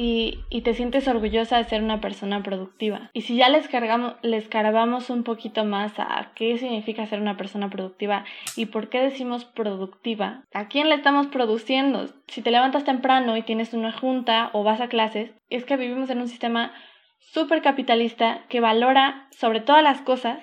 y, 0.00 0.44
y, 0.48 0.60
te 0.60 0.74
sientes 0.74 1.08
orgullosa 1.08 1.56
de 1.56 1.64
ser 1.64 1.82
una 1.82 2.00
persona 2.00 2.40
productiva. 2.44 3.10
Y 3.14 3.22
si 3.22 3.34
ya 3.34 3.48
les, 3.48 3.66
cargamos, 3.66 4.14
les 4.22 4.46
cargamos 4.46 5.10
un 5.10 5.24
poquito 5.24 5.64
más 5.64 5.98
a 5.98 6.30
qué 6.36 6.56
significa 6.56 7.04
ser 7.06 7.20
una 7.20 7.36
persona 7.36 7.68
productiva 7.68 8.24
y 8.54 8.66
por 8.66 8.90
qué 8.90 9.00
decimos 9.00 9.44
productiva, 9.44 10.44
¿a 10.54 10.68
quién 10.68 10.88
le 10.88 10.94
estamos 10.94 11.26
produciendo? 11.26 12.06
Si 12.28 12.42
te 12.42 12.52
levantas 12.52 12.84
temprano 12.84 13.36
y 13.36 13.42
tienes 13.42 13.74
una 13.74 13.90
junta 13.90 14.50
o 14.52 14.62
vas 14.62 14.80
a 14.80 14.86
clases, 14.86 15.32
es 15.50 15.64
que 15.64 15.76
vivimos 15.76 16.10
en 16.10 16.20
un 16.20 16.28
sistema 16.28 16.72
súper 17.18 17.60
capitalista 17.60 18.44
que 18.48 18.60
valora 18.60 19.26
sobre 19.32 19.58
todas 19.60 19.82
las 19.82 20.00
cosas 20.02 20.38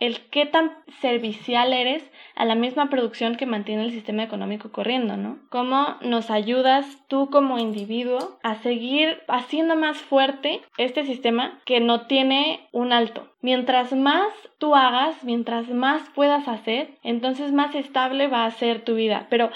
el 0.00 0.20
qué 0.30 0.46
tan 0.46 0.72
servicial 1.00 1.72
eres 1.72 2.02
a 2.34 2.44
la 2.44 2.54
misma 2.54 2.88
producción 2.88 3.36
que 3.36 3.46
mantiene 3.46 3.84
el 3.84 3.92
sistema 3.92 4.22
económico 4.22 4.72
corriendo, 4.72 5.16
¿no? 5.16 5.38
¿Cómo 5.50 5.96
nos 6.00 6.30
ayudas 6.30 6.86
tú 7.06 7.28
como 7.30 7.58
individuo 7.58 8.38
a 8.42 8.56
seguir 8.56 9.20
haciendo 9.28 9.76
más 9.76 9.98
fuerte 9.98 10.62
este 10.78 11.04
sistema 11.04 11.60
que 11.66 11.80
no 11.80 12.06
tiene 12.06 12.68
un 12.72 12.92
alto? 12.92 13.28
Mientras 13.42 13.92
más 13.92 14.28
tú 14.58 14.74
hagas, 14.74 15.24
mientras 15.24 15.68
más 15.70 16.02
puedas 16.14 16.46
hacer, 16.46 16.90
entonces 17.02 17.52
más 17.52 17.74
estable 17.74 18.26
va 18.26 18.44
a 18.44 18.50
ser 18.50 18.84
tu 18.84 18.94
vida. 18.94 19.26
Pero 19.30 19.50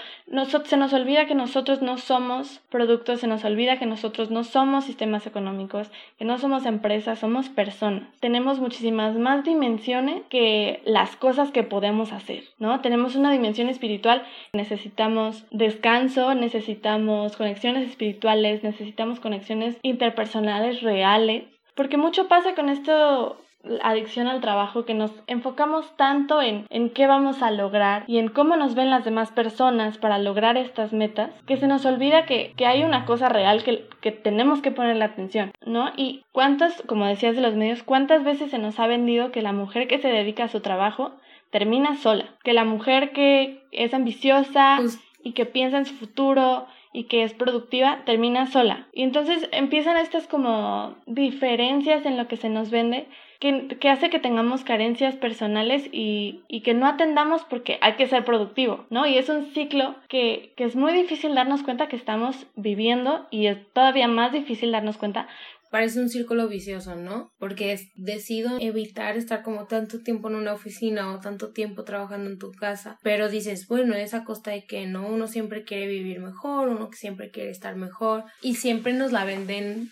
se 0.64 0.76
nos 0.78 0.92
olvida 0.94 1.26
que 1.26 1.34
nosotros 1.34 1.82
no 1.82 1.98
somos 1.98 2.62
productos, 2.70 3.20
se 3.20 3.26
nos 3.26 3.44
olvida 3.44 3.78
que 3.78 3.84
nosotros 3.84 4.30
no 4.30 4.42
somos 4.44 4.84
sistemas 4.84 5.26
económicos, 5.26 5.90
que 6.18 6.24
no 6.24 6.38
somos 6.38 6.64
empresas, 6.64 7.18
somos 7.18 7.50
personas. 7.50 8.04
Tenemos 8.20 8.58
muchísimas 8.58 9.16
más 9.16 9.44
dimensiones 9.44 10.22
las 10.84 11.16
cosas 11.16 11.50
que 11.50 11.62
podemos 11.62 12.12
hacer, 12.12 12.44
¿no? 12.58 12.80
Tenemos 12.80 13.14
una 13.14 13.30
dimensión 13.30 13.68
espiritual, 13.68 14.24
necesitamos 14.52 15.46
descanso, 15.50 16.34
necesitamos 16.34 17.36
conexiones 17.36 17.88
espirituales, 17.88 18.62
necesitamos 18.64 19.20
conexiones 19.20 19.76
interpersonales 19.82 20.82
reales. 20.82 21.44
Porque 21.74 21.96
mucho 21.96 22.28
pasa 22.28 22.54
con 22.54 22.68
esto 22.68 23.36
adicción 23.82 24.26
al 24.26 24.40
trabajo 24.40 24.84
que 24.84 24.94
nos 24.94 25.10
enfocamos 25.26 25.96
tanto 25.96 26.42
en, 26.42 26.66
en 26.70 26.90
qué 26.90 27.06
vamos 27.06 27.42
a 27.42 27.50
lograr 27.50 28.04
y 28.06 28.18
en 28.18 28.28
cómo 28.28 28.56
nos 28.56 28.74
ven 28.74 28.90
las 28.90 29.04
demás 29.04 29.30
personas 29.32 29.98
para 29.98 30.18
lograr 30.18 30.56
estas 30.56 30.92
metas, 30.92 31.30
que 31.46 31.56
se 31.56 31.66
nos 31.66 31.84
olvida 31.86 32.26
que, 32.26 32.52
que 32.56 32.66
hay 32.66 32.82
una 32.84 33.04
cosa 33.04 33.28
real 33.28 33.64
que, 33.64 33.86
que 34.00 34.12
tenemos 34.12 34.60
que 34.60 34.70
ponerle 34.70 35.04
atención, 35.04 35.52
¿no? 35.64 35.90
Y 35.96 36.24
cuántas, 36.32 36.82
como 36.82 37.06
decías 37.06 37.36
de 37.36 37.42
los 37.42 37.54
medios, 37.54 37.82
cuántas 37.82 38.24
veces 38.24 38.50
se 38.50 38.58
nos 38.58 38.78
ha 38.78 38.86
vendido 38.86 39.32
que 39.32 39.42
la 39.42 39.52
mujer 39.52 39.88
que 39.88 39.98
se 39.98 40.08
dedica 40.08 40.44
a 40.44 40.48
su 40.48 40.60
trabajo 40.60 41.12
termina 41.50 41.96
sola, 41.96 42.24
que 42.42 42.52
la 42.52 42.64
mujer 42.64 43.12
que 43.12 43.62
es 43.70 43.94
ambiciosa 43.94 44.78
y 45.22 45.32
que 45.32 45.46
piensa 45.46 45.78
en 45.78 45.86
su 45.86 45.94
futuro 45.94 46.66
y 46.92 47.04
que 47.04 47.24
es 47.24 47.32
productiva 47.34 48.02
termina 48.04 48.46
sola. 48.46 48.86
Y 48.92 49.02
entonces 49.02 49.48
empiezan 49.52 49.96
estas 49.96 50.26
como 50.26 50.94
diferencias 51.06 52.06
en 52.06 52.16
lo 52.16 52.28
que 52.28 52.36
se 52.36 52.48
nos 52.48 52.70
vende 52.70 53.06
que, 53.40 53.88
hace 53.88 54.10
que 54.10 54.18
tengamos 54.18 54.64
carencias 54.64 55.16
personales 55.16 55.88
y, 55.92 56.42
y, 56.48 56.62
que 56.62 56.74
no 56.74 56.86
atendamos 56.86 57.42
porque 57.44 57.78
hay 57.80 57.94
que 57.94 58.06
ser 58.06 58.24
productivo, 58.24 58.86
¿no? 58.90 59.06
Y 59.06 59.18
es 59.18 59.28
un 59.28 59.52
ciclo 59.52 59.96
que, 60.08 60.52
que 60.56 60.64
es 60.64 60.76
muy 60.76 60.92
difícil 60.92 61.34
darnos 61.34 61.62
cuenta 61.62 61.88
que 61.88 61.96
estamos 61.96 62.46
viviendo 62.56 63.26
y 63.30 63.46
es 63.46 63.58
todavía 63.72 64.08
más 64.08 64.32
difícil 64.32 64.72
darnos 64.72 64.96
cuenta 64.96 65.28
parece 65.74 66.00
un 66.00 66.08
círculo 66.08 66.46
vicioso, 66.46 66.94
¿no? 66.94 67.32
Porque 67.36 67.76
decido 67.96 68.58
evitar 68.60 69.16
estar 69.16 69.42
como 69.42 69.66
tanto 69.66 70.04
tiempo 70.04 70.28
en 70.28 70.36
una 70.36 70.52
oficina 70.52 71.12
o 71.12 71.18
tanto 71.18 71.50
tiempo 71.50 71.82
trabajando 71.82 72.30
en 72.30 72.38
tu 72.38 72.52
casa, 72.52 72.96
pero 73.02 73.28
dices, 73.28 73.66
bueno, 73.66 73.96
es 73.96 74.14
a 74.14 74.22
costa 74.22 74.52
de 74.52 74.66
que 74.66 74.86
no, 74.86 75.08
uno 75.08 75.26
siempre 75.26 75.64
quiere 75.64 75.88
vivir 75.88 76.20
mejor, 76.20 76.68
uno 76.68 76.90
siempre 76.92 77.32
quiere 77.32 77.50
estar 77.50 77.74
mejor 77.74 78.22
y 78.40 78.54
siempre 78.54 78.92
nos 78.92 79.10
la 79.10 79.24
venden 79.24 79.90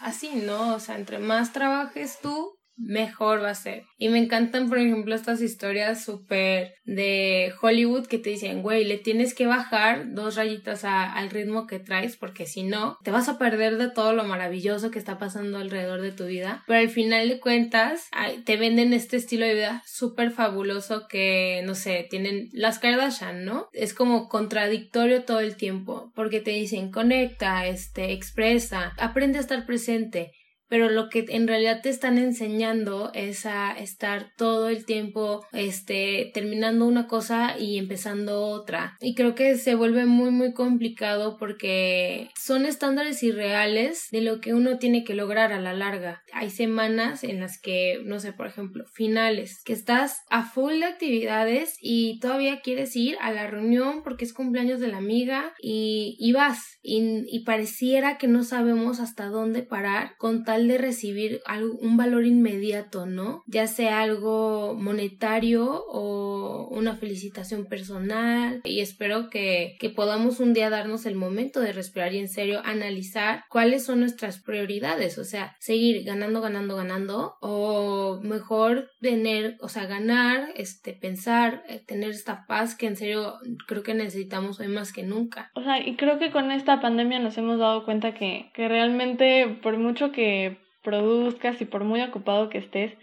así, 0.00 0.30
¿no? 0.34 0.74
O 0.74 0.80
sea, 0.80 0.96
entre 0.96 1.18
más 1.18 1.52
trabajes 1.52 2.20
tú, 2.22 2.57
mejor 2.78 3.42
va 3.42 3.50
a 3.50 3.54
ser. 3.54 3.84
Y 3.98 4.08
me 4.08 4.18
encantan, 4.18 4.68
por 4.68 4.78
ejemplo, 4.78 5.14
estas 5.14 5.40
historias 5.40 6.04
súper 6.04 6.74
de 6.84 7.52
Hollywood 7.60 8.06
que 8.06 8.18
te 8.18 8.30
dicen, 8.30 8.62
güey, 8.62 8.84
le 8.84 8.98
tienes 8.98 9.34
que 9.34 9.46
bajar 9.46 10.14
dos 10.14 10.36
rayitas 10.36 10.84
al 10.84 11.30
ritmo 11.30 11.66
que 11.66 11.78
traes 11.78 12.16
porque 12.16 12.46
si 12.46 12.62
no, 12.62 12.98
te 13.02 13.10
vas 13.10 13.28
a 13.28 13.38
perder 13.38 13.76
de 13.76 13.90
todo 13.90 14.12
lo 14.12 14.24
maravilloso 14.24 14.90
que 14.90 14.98
está 14.98 15.18
pasando 15.18 15.58
alrededor 15.58 16.00
de 16.00 16.12
tu 16.12 16.26
vida. 16.26 16.64
Pero 16.66 16.80
al 16.80 16.88
final 16.88 17.28
de 17.28 17.40
cuentas, 17.40 18.08
te 18.44 18.56
venden 18.56 18.92
este 18.92 19.16
estilo 19.16 19.46
de 19.46 19.54
vida 19.54 19.82
súper 19.86 20.30
fabuloso 20.30 21.08
que, 21.08 21.62
no 21.64 21.74
sé, 21.74 22.06
tienen 22.08 22.48
las 22.52 22.78
Kardashian, 22.78 23.44
¿no? 23.44 23.68
Es 23.72 23.94
como 23.94 24.28
contradictorio 24.28 25.24
todo 25.24 25.40
el 25.40 25.56
tiempo 25.56 26.12
porque 26.14 26.40
te 26.40 26.52
dicen, 26.52 26.90
conecta, 26.90 27.66
este, 27.66 28.12
expresa, 28.12 28.94
aprende 28.98 29.38
a 29.38 29.42
estar 29.42 29.66
presente 29.66 30.32
pero 30.68 30.90
lo 30.90 31.08
que 31.08 31.24
en 31.28 31.48
realidad 31.48 31.80
te 31.82 31.88
están 31.88 32.18
enseñando 32.18 33.10
es 33.14 33.46
a 33.46 33.72
estar 33.72 34.32
todo 34.36 34.68
el 34.68 34.84
tiempo 34.84 35.46
este 35.52 36.30
terminando 36.34 36.86
una 36.86 37.06
cosa 37.06 37.58
y 37.58 37.78
empezando 37.78 38.42
otra. 38.42 38.96
Y 39.00 39.14
creo 39.14 39.34
que 39.34 39.56
se 39.56 39.74
vuelve 39.74 40.06
muy 40.06 40.30
muy 40.30 40.52
complicado 40.52 41.36
porque 41.38 42.30
son 42.38 42.66
estándares 42.66 43.22
irreales 43.22 44.08
de 44.10 44.20
lo 44.20 44.40
que 44.40 44.54
uno 44.54 44.78
tiene 44.78 45.04
que 45.04 45.14
lograr 45.14 45.52
a 45.52 45.60
la 45.60 45.72
larga. 45.72 46.22
Hay 46.32 46.50
semanas 46.50 47.24
en 47.24 47.40
las 47.40 47.60
que 47.60 48.00
no 48.04 48.20
sé 48.20 48.32
por 48.32 48.46
ejemplo 48.46 48.84
finales 48.92 49.62
que 49.64 49.72
estás 49.72 50.22
a 50.30 50.44
full 50.44 50.78
de 50.80 50.84
actividades 50.84 51.76
y 51.80 52.18
todavía 52.20 52.60
quieres 52.60 52.94
ir 52.96 53.16
a 53.20 53.32
la 53.32 53.46
reunión 53.46 54.02
porque 54.02 54.24
es 54.24 54.32
cumpleaños 54.32 54.80
de 54.80 54.88
la 54.88 54.98
amiga 54.98 55.52
y, 55.60 56.16
y 56.18 56.32
vas. 56.32 56.78
Y, 56.82 57.24
y 57.30 57.44
pareciera 57.44 58.18
que 58.18 58.28
no 58.28 58.44
sabemos 58.44 59.00
hasta 59.00 59.26
dónde 59.26 59.62
parar 59.62 60.16
con 60.18 60.44
tal 60.44 60.57
de 60.66 60.78
recibir 60.78 61.40
un 61.80 61.96
valor 61.96 62.26
inmediato, 62.26 63.06
¿no? 63.06 63.42
Ya 63.46 63.66
sea 63.66 64.00
algo 64.00 64.74
monetario 64.74 65.84
o 65.88 66.68
una 66.70 66.96
felicitación 66.96 67.66
personal 67.66 68.60
y 68.64 68.80
espero 68.80 69.30
que, 69.30 69.76
que 69.78 69.90
podamos 69.90 70.40
un 70.40 70.54
día 70.54 70.70
darnos 70.70 71.06
el 71.06 71.14
momento 71.14 71.60
de 71.60 71.72
respirar 71.72 72.12
y 72.14 72.18
en 72.18 72.28
serio 72.28 72.60
analizar 72.64 73.44
cuáles 73.48 73.84
son 73.84 74.00
nuestras 74.00 74.40
prioridades, 74.40 75.18
o 75.18 75.24
sea, 75.24 75.56
seguir 75.60 76.04
ganando, 76.04 76.40
ganando, 76.40 76.76
ganando 76.76 77.36
o 77.40 78.20
mejor 78.22 78.90
tener, 79.00 79.56
o 79.60 79.68
sea, 79.68 79.86
ganar, 79.86 80.48
este, 80.56 80.92
pensar, 80.92 81.62
eh, 81.68 81.80
tener 81.86 82.10
esta 82.10 82.46
paz 82.46 82.74
que 82.74 82.86
en 82.86 82.96
serio 82.96 83.34
creo 83.66 83.82
que 83.82 83.94
necesitamos 83.94 84.60
hoy 84.60 84.68
más 84.68 84.92
que 84.92 85.02
nunca. 85.02 85.50
O 85.54 85.62
sea, 85.62 85.86
y 85.86 85.96
creo 85.96 86.18
que 86.18 86.30
con 86.30 86.50
esta 86.50 86.80
pandemia 86.80 87.18
nos 87.18 87.36
hemos 87.38 87.58
dado 87.58 87.84
cuenta 87.84 88.14
que, 88.14 88.50
que 88.54 88.68
realmente 88.68 89.58
por 89.62 89.78
mucho 89.78 90.12
que 90.12 90.47
produzcas 90.88 91.60
y 91.60 91.66
por 91.66 91.84
muy 91.84 92.00
ocupado 92.00 92.48
que 92.48 92.56
estés, 92.56 92.96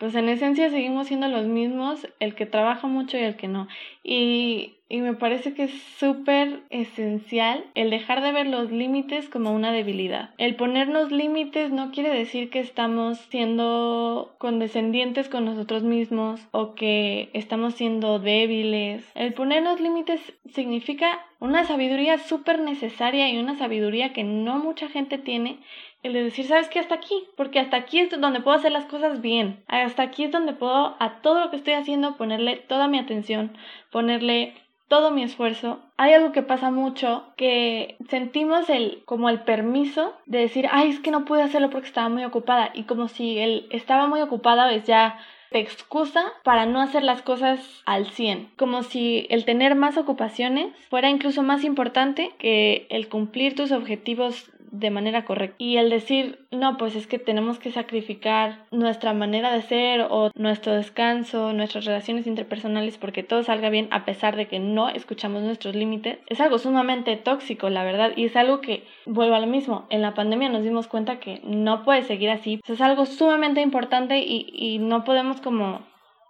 pues 0.00 0.16
en 0.16 0.28
esencia 0.28 0.70
seguimos 0.70 1.06
siendo 1.06 1.28
los 1.28 1.46
mismos, 1.46 2.08
el 2.18 2.34
que 2.34 2.46
trabaja 2.46 2.88
mucho 2.88 3.16
y 3.16 3.20
el 3.20 3.36
que 3.36 3.46
no. 3.46 3.68
Y, 4.02 4.77
y 4.88 5.00
me 5.00 5.14
parece 5.14 5.52
que 5.52 5.64
es 5.64 5.82
súper 5.98 6.60
esencial 6.70 7.64
el 7.74 7.90
dejar 7.90 8.22
de 8.22 8.32
ver 8.32 8.46
los 8.46 8.70
límites 8.70 9.28
como 9.28 9.52
una 9.52 9.70
debilidad. 9.70 10.30
El 10.38 10.56
ponernos 10.56 11.12
límites 11.12 11.70
no 11.70 11.90
quiere 11.90 12.10
decir 12.10 12.48
que 12.48 12.60
estamos 12.60 13.18
siendo 13.30 14.34
condescendientes 14.38 15.28
con 15.28 15.44
nosotros 15.44 15.82
mismos 15.82 16.40
o 16.52 16.74
que 16.74 17.28
estamos 17.34 17.74
siendo 17.74 18.18
débiles. 18.18 19.04
El 19.14 19.34
ponernos 19.34 19.80
límites 19.80 20.20
significa 20.46 21.20
una 21.40 21.64
sabiduría 21.64 22.18
súper 22.18 22.60
necesaria 22.60 23.28
y 23.30 23.38
una 23.38 23.56
sabiduría 23.56 24.12
que 24.12 24.24
no 24.24 24.58
mucha 24.58 24.88
gente 24.88 25.18
tiene 25.18 25.58
el 26.02 26.12
de 26.12 26.22
decir, 26.22 26.46
¿sabes 26.46 26.68
qué? 26.68 26.78
Hasta 26.78 26.94
aquí, 26.94 27.24
porque 27.36 27.58
hasta 27.58 27.76
aquí 27.76 27.98
es 27.98 28.10
donde 28.20 28.40
puedo 28.40 28.56
hacer 28.56 28.70
las 28.70 28.86
cosas 28.86 29.20
bien, 29.20 29.64
hasta 29.66 30.04
aquí 30.04 30.24
es 30.24 30.30
donde 30.30 30.52
puedo 30.52 30.96
a 31.00 31.20
todo 31.22 31.40
lo 31.40 31.50
que 31.50 31.56
estoy 31.56 31.74
haciendo 31.74 32.16
ponerle 32.16 32.56
toda 32.56 32.86
mi 32.86 32.98
atención, 32.98 33.56
ponerle 33.90 34.54
todo 34.88 35.10
mi 35.10 35.22
esfuerzo. 35.22 35.80
Hay 35.96 36.12
algo 36.12 36.32
que 36.32 36.42
pasa 36.42 36.70
mucho 36.70 37.24
que 37.36 37.96
sentimos 38.08 38.68
el 38.70 39.02
como 39.04 39.28
el 39.28 39.40
permiso 39.40 40.14
de 40.26 40.38
decir, 40.38 40.66
ay, 40.70 40.88
es 40.88 41.00
que 41.00 41.10
no 41.10 41.24
pude 41.24 41.42
hacerlo 41.42 41.70
porque 41.70 41.88
estaba 41.88 42.08
muy 42.08 42.24
ocupada 42.24 42.70
y 42.74 42.84
como 42.84 43.08
si 43.08 43.38
él 43.38 43.66
estaba 43.70 44.06
muy 44.06 44.20
ocupada, 44.20 44.68
pues 44.68 44.84
ya 44.84 45.18
te 45.50 45.60
excusa 45.60 46.24
para 46.44 46.66
no 46.66 46.80
hacer 46.80 47.02
las 47.02 47.22
cosas 47.22 47.82
al 47.86 48.06
100, 48.06 48.50
como 48.56 48.82
si 48.82 49.26
el 49.30 49.44
tener 49.44 49.74
más 49.74 49.96
ocupaciones 49.96 50.74
fuera 50.90 51.08
incluso 51.08 51.42
más 51.42 51.64
importante 51.64 52.32
que 52.38 52.86
el 52.90 53.08
cumplir 53.08 53.54
tus 53.54 53.72
objetivos 53.72 54.50
de 54.70 54.90
manera 54.90 55.24
correcta. 55.24 55.56
Y 55.58 55.76
el 55.76 55.90
decir, 55.90 56.46
no, 56.50 56.76
pues 56.76 56.96
es 56.96 57.06
que 57.06 57.18
tenemos 57.18 57.58
que 57.58 57.72
sacrificar 57.72 58.66
nuestra 58.70 59.12
manera 59.12 59.52
de 59.52 59.62
ser 59.62 60.06
o 60.10 60.30
nuestro 60.34 60.72
descanso, 60.72 61.52
nuestras 61.52 61.84
relaciones 61.84 62.26
interpersonales 62.26 62.98
porque 62.98 63.22
todo 63.22 63.42
salga 63.42 63.70
bien 63.70 63.88
a 63.90 64.04
pesar 64.04 64.36
de 64.36 64.46
que 64.46 64.58
no 64.58 64.88
escuchamos 64.88 65.42
nuestros 65.42 65.74
límites, 65.74 66.18
es 66.28 66.40
algo 66.40 66.58
sumamente 66.58 67.16
tóxico, 67.16 67.70
la 67.70 67.84
verdad. 67.84 68.12
Y 68.16 68.24
es 68.26 68.36
algo 68.36 68.60
que, 68.60 68.84
vuelvo 69.06 69.34
a 69.34 69.40
lo 69.40 69.46
mismo, 69.46 69.86
en 69.90 70.02
la 70.02 70.14
pandemia 70.14 70.48
nos 70.48 70.62
dimos 70.62 70.86
cuenta 70.86 71.20
que 71.20 71.40
no 71.44 71.84
puede 71.84 72.02
seguir 72.02 72.30
así. 72.30 72.60
es 72.66 72.80
algo 72.80 73.06
sumamente 73.06 73.60
importante 73.60 74.18
y, 74.18 74.46
y 74.52 74.78
no 74.78 75.04
podemos 75.04 75.40
como 75.40 75.80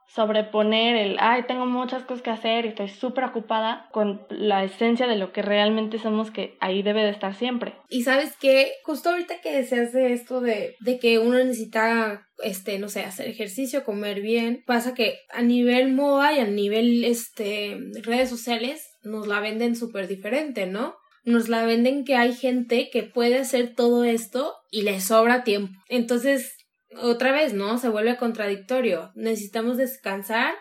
sobreponer 0.09 0.97
el, 0.97 1.17
ay, 1.21 1.45
tengo 1.47 1.67
muchas 1.67 2.03
cosas 2.05 2.23
que 2.23 2.31
hacer 2.31 2.65
y 2.65 2.69
estoy 2.69 2.89
súper 2.89 3.25
ocupada 3.25 3.89
con 3.93 4.27
la 4.31 4.65
esencia 4.65 5.07
de 5.07 5.17
lo 5.17 5.33
que 5.33 5.43
realmente 5.43 5.99
somos 5.99 6.31
que 6.31 6.57
ahí 6.61 6.83
debe 6.83 7.03
de 7.05 7.11
estar 7.11 7.35
siempre. 7.35 7.75
Y 7.89 8.03
sabes 8.03 8.37
que 8.37 8.73
justo 8.85 9.11
ahorita 9.11 9.41
que 9.43 9.53
deseas 9.53 9.93
de 9.93 10.13
esto 10.13 10.41
de, 10.41 10.75
de 10.81 10.99
que 10.99 11.19
uno 11.19 11.37
necesita 11.39 12.25
este, 12.43 12.79
no 12.79 12.89
sé, 12.89 13.01
hacer 13.01 13.29
ejercicio, 13.29 13.85
comer 13.85 14.21
bien, 14.21 14.63
pasa 14.67 14.95
que 14.95 15.19
a 15.31 15.43
nivel 15.43 15.93
moda 15.93 16.33
y 16.33 16.39
a 16.39 16.47
nivel, 16.47 17.05
este, 17.05 17.79
redes 18.03 18.31
sociales 18.31 18.87
nos 19.03 19.27
la 19.27 19.41
venden 19.41 19.77
súper 19.77 20.09
diferente, 20.09 20.67
¿no? 20.67 20.97
Nos 21.25 21.49
la 21.49 21.67
venden 21.67 22.05
que 22.05 22.17
hay 22.17 22.33
gente 22.33 22.89
que 22.91 23.03
puede 23.03 23.39
hacer 23.39 23.75
todo 23.75 24.05
esto 24.05 24.55
y 24.71 24.83
le 24.83 25.01
sobra 25.01 25.45
tiempo. 25.45 25.73
Entonces, 25.89 26.58
otra 27.01 27.33
vez, 27.33 27.55
¿no? 27.55 27.79
Se 27.79 27.89
vuelve 27.89 28.17
contradictorio. 28.17 29.11
Necesitamos 29.15 29.77
descansar, 29.77 30.55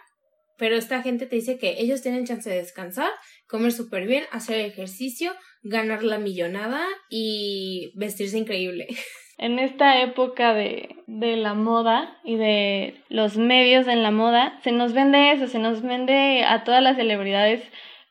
pero 0.58 0.76
esta 0.76 1.02
gente 1.02 1.26
te 1.26 1.36
dice 1.36 1.58
que 1.58 1.80
ellos 1.80 2.02
tienen 2.02 2.26
chance 2.26 2.50
de 2.50 2.58
descansar, 2.58 3.10
comer 3.48 3.72
súper 3.72 4.08
bien, 4.08 4.24
hacer 4.32 4.60
ejercicio, 4.60 5.34
ganar 5.64 6.04
la 6.04 6.18
millonada 6.18 6.84
y 7.10 7.92
vestirse 7.96 8.38
increíble. 8.38 8.88
En 9.40 9.60
esta 9.60 10.02
época 10.02 10.56
de, 10.56 10.96
de 11.06 11.36
la 11.36 11.54
moda 11.54 12.18
y 12.24 12.38
de 12.38 13.04
los 13.08 13.38
medios 13.38 13.88
en 13.88 14.02
la 14.02 14.10
moda, 14.10 14.60
se 14.64 14.72
nos 14.72 14.94
vende 14.94 15.32
eso, 15.32 15.46
se 15.46 15.60
nos 15.60 15.84
vende 15.84 16.44
a 16.44 16.64
todas 16.64 16.82
las 16.82 16.98
celebridades, 16.98 17.62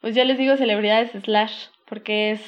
pues 0.00 0.14
yo 0.14 0.22
les 0.22 0.38
digo 0.38 0.56
celebridades 0.56 1.10
slash, 1.24 1.66
porque 1.88 2.30
es 2.30 2.40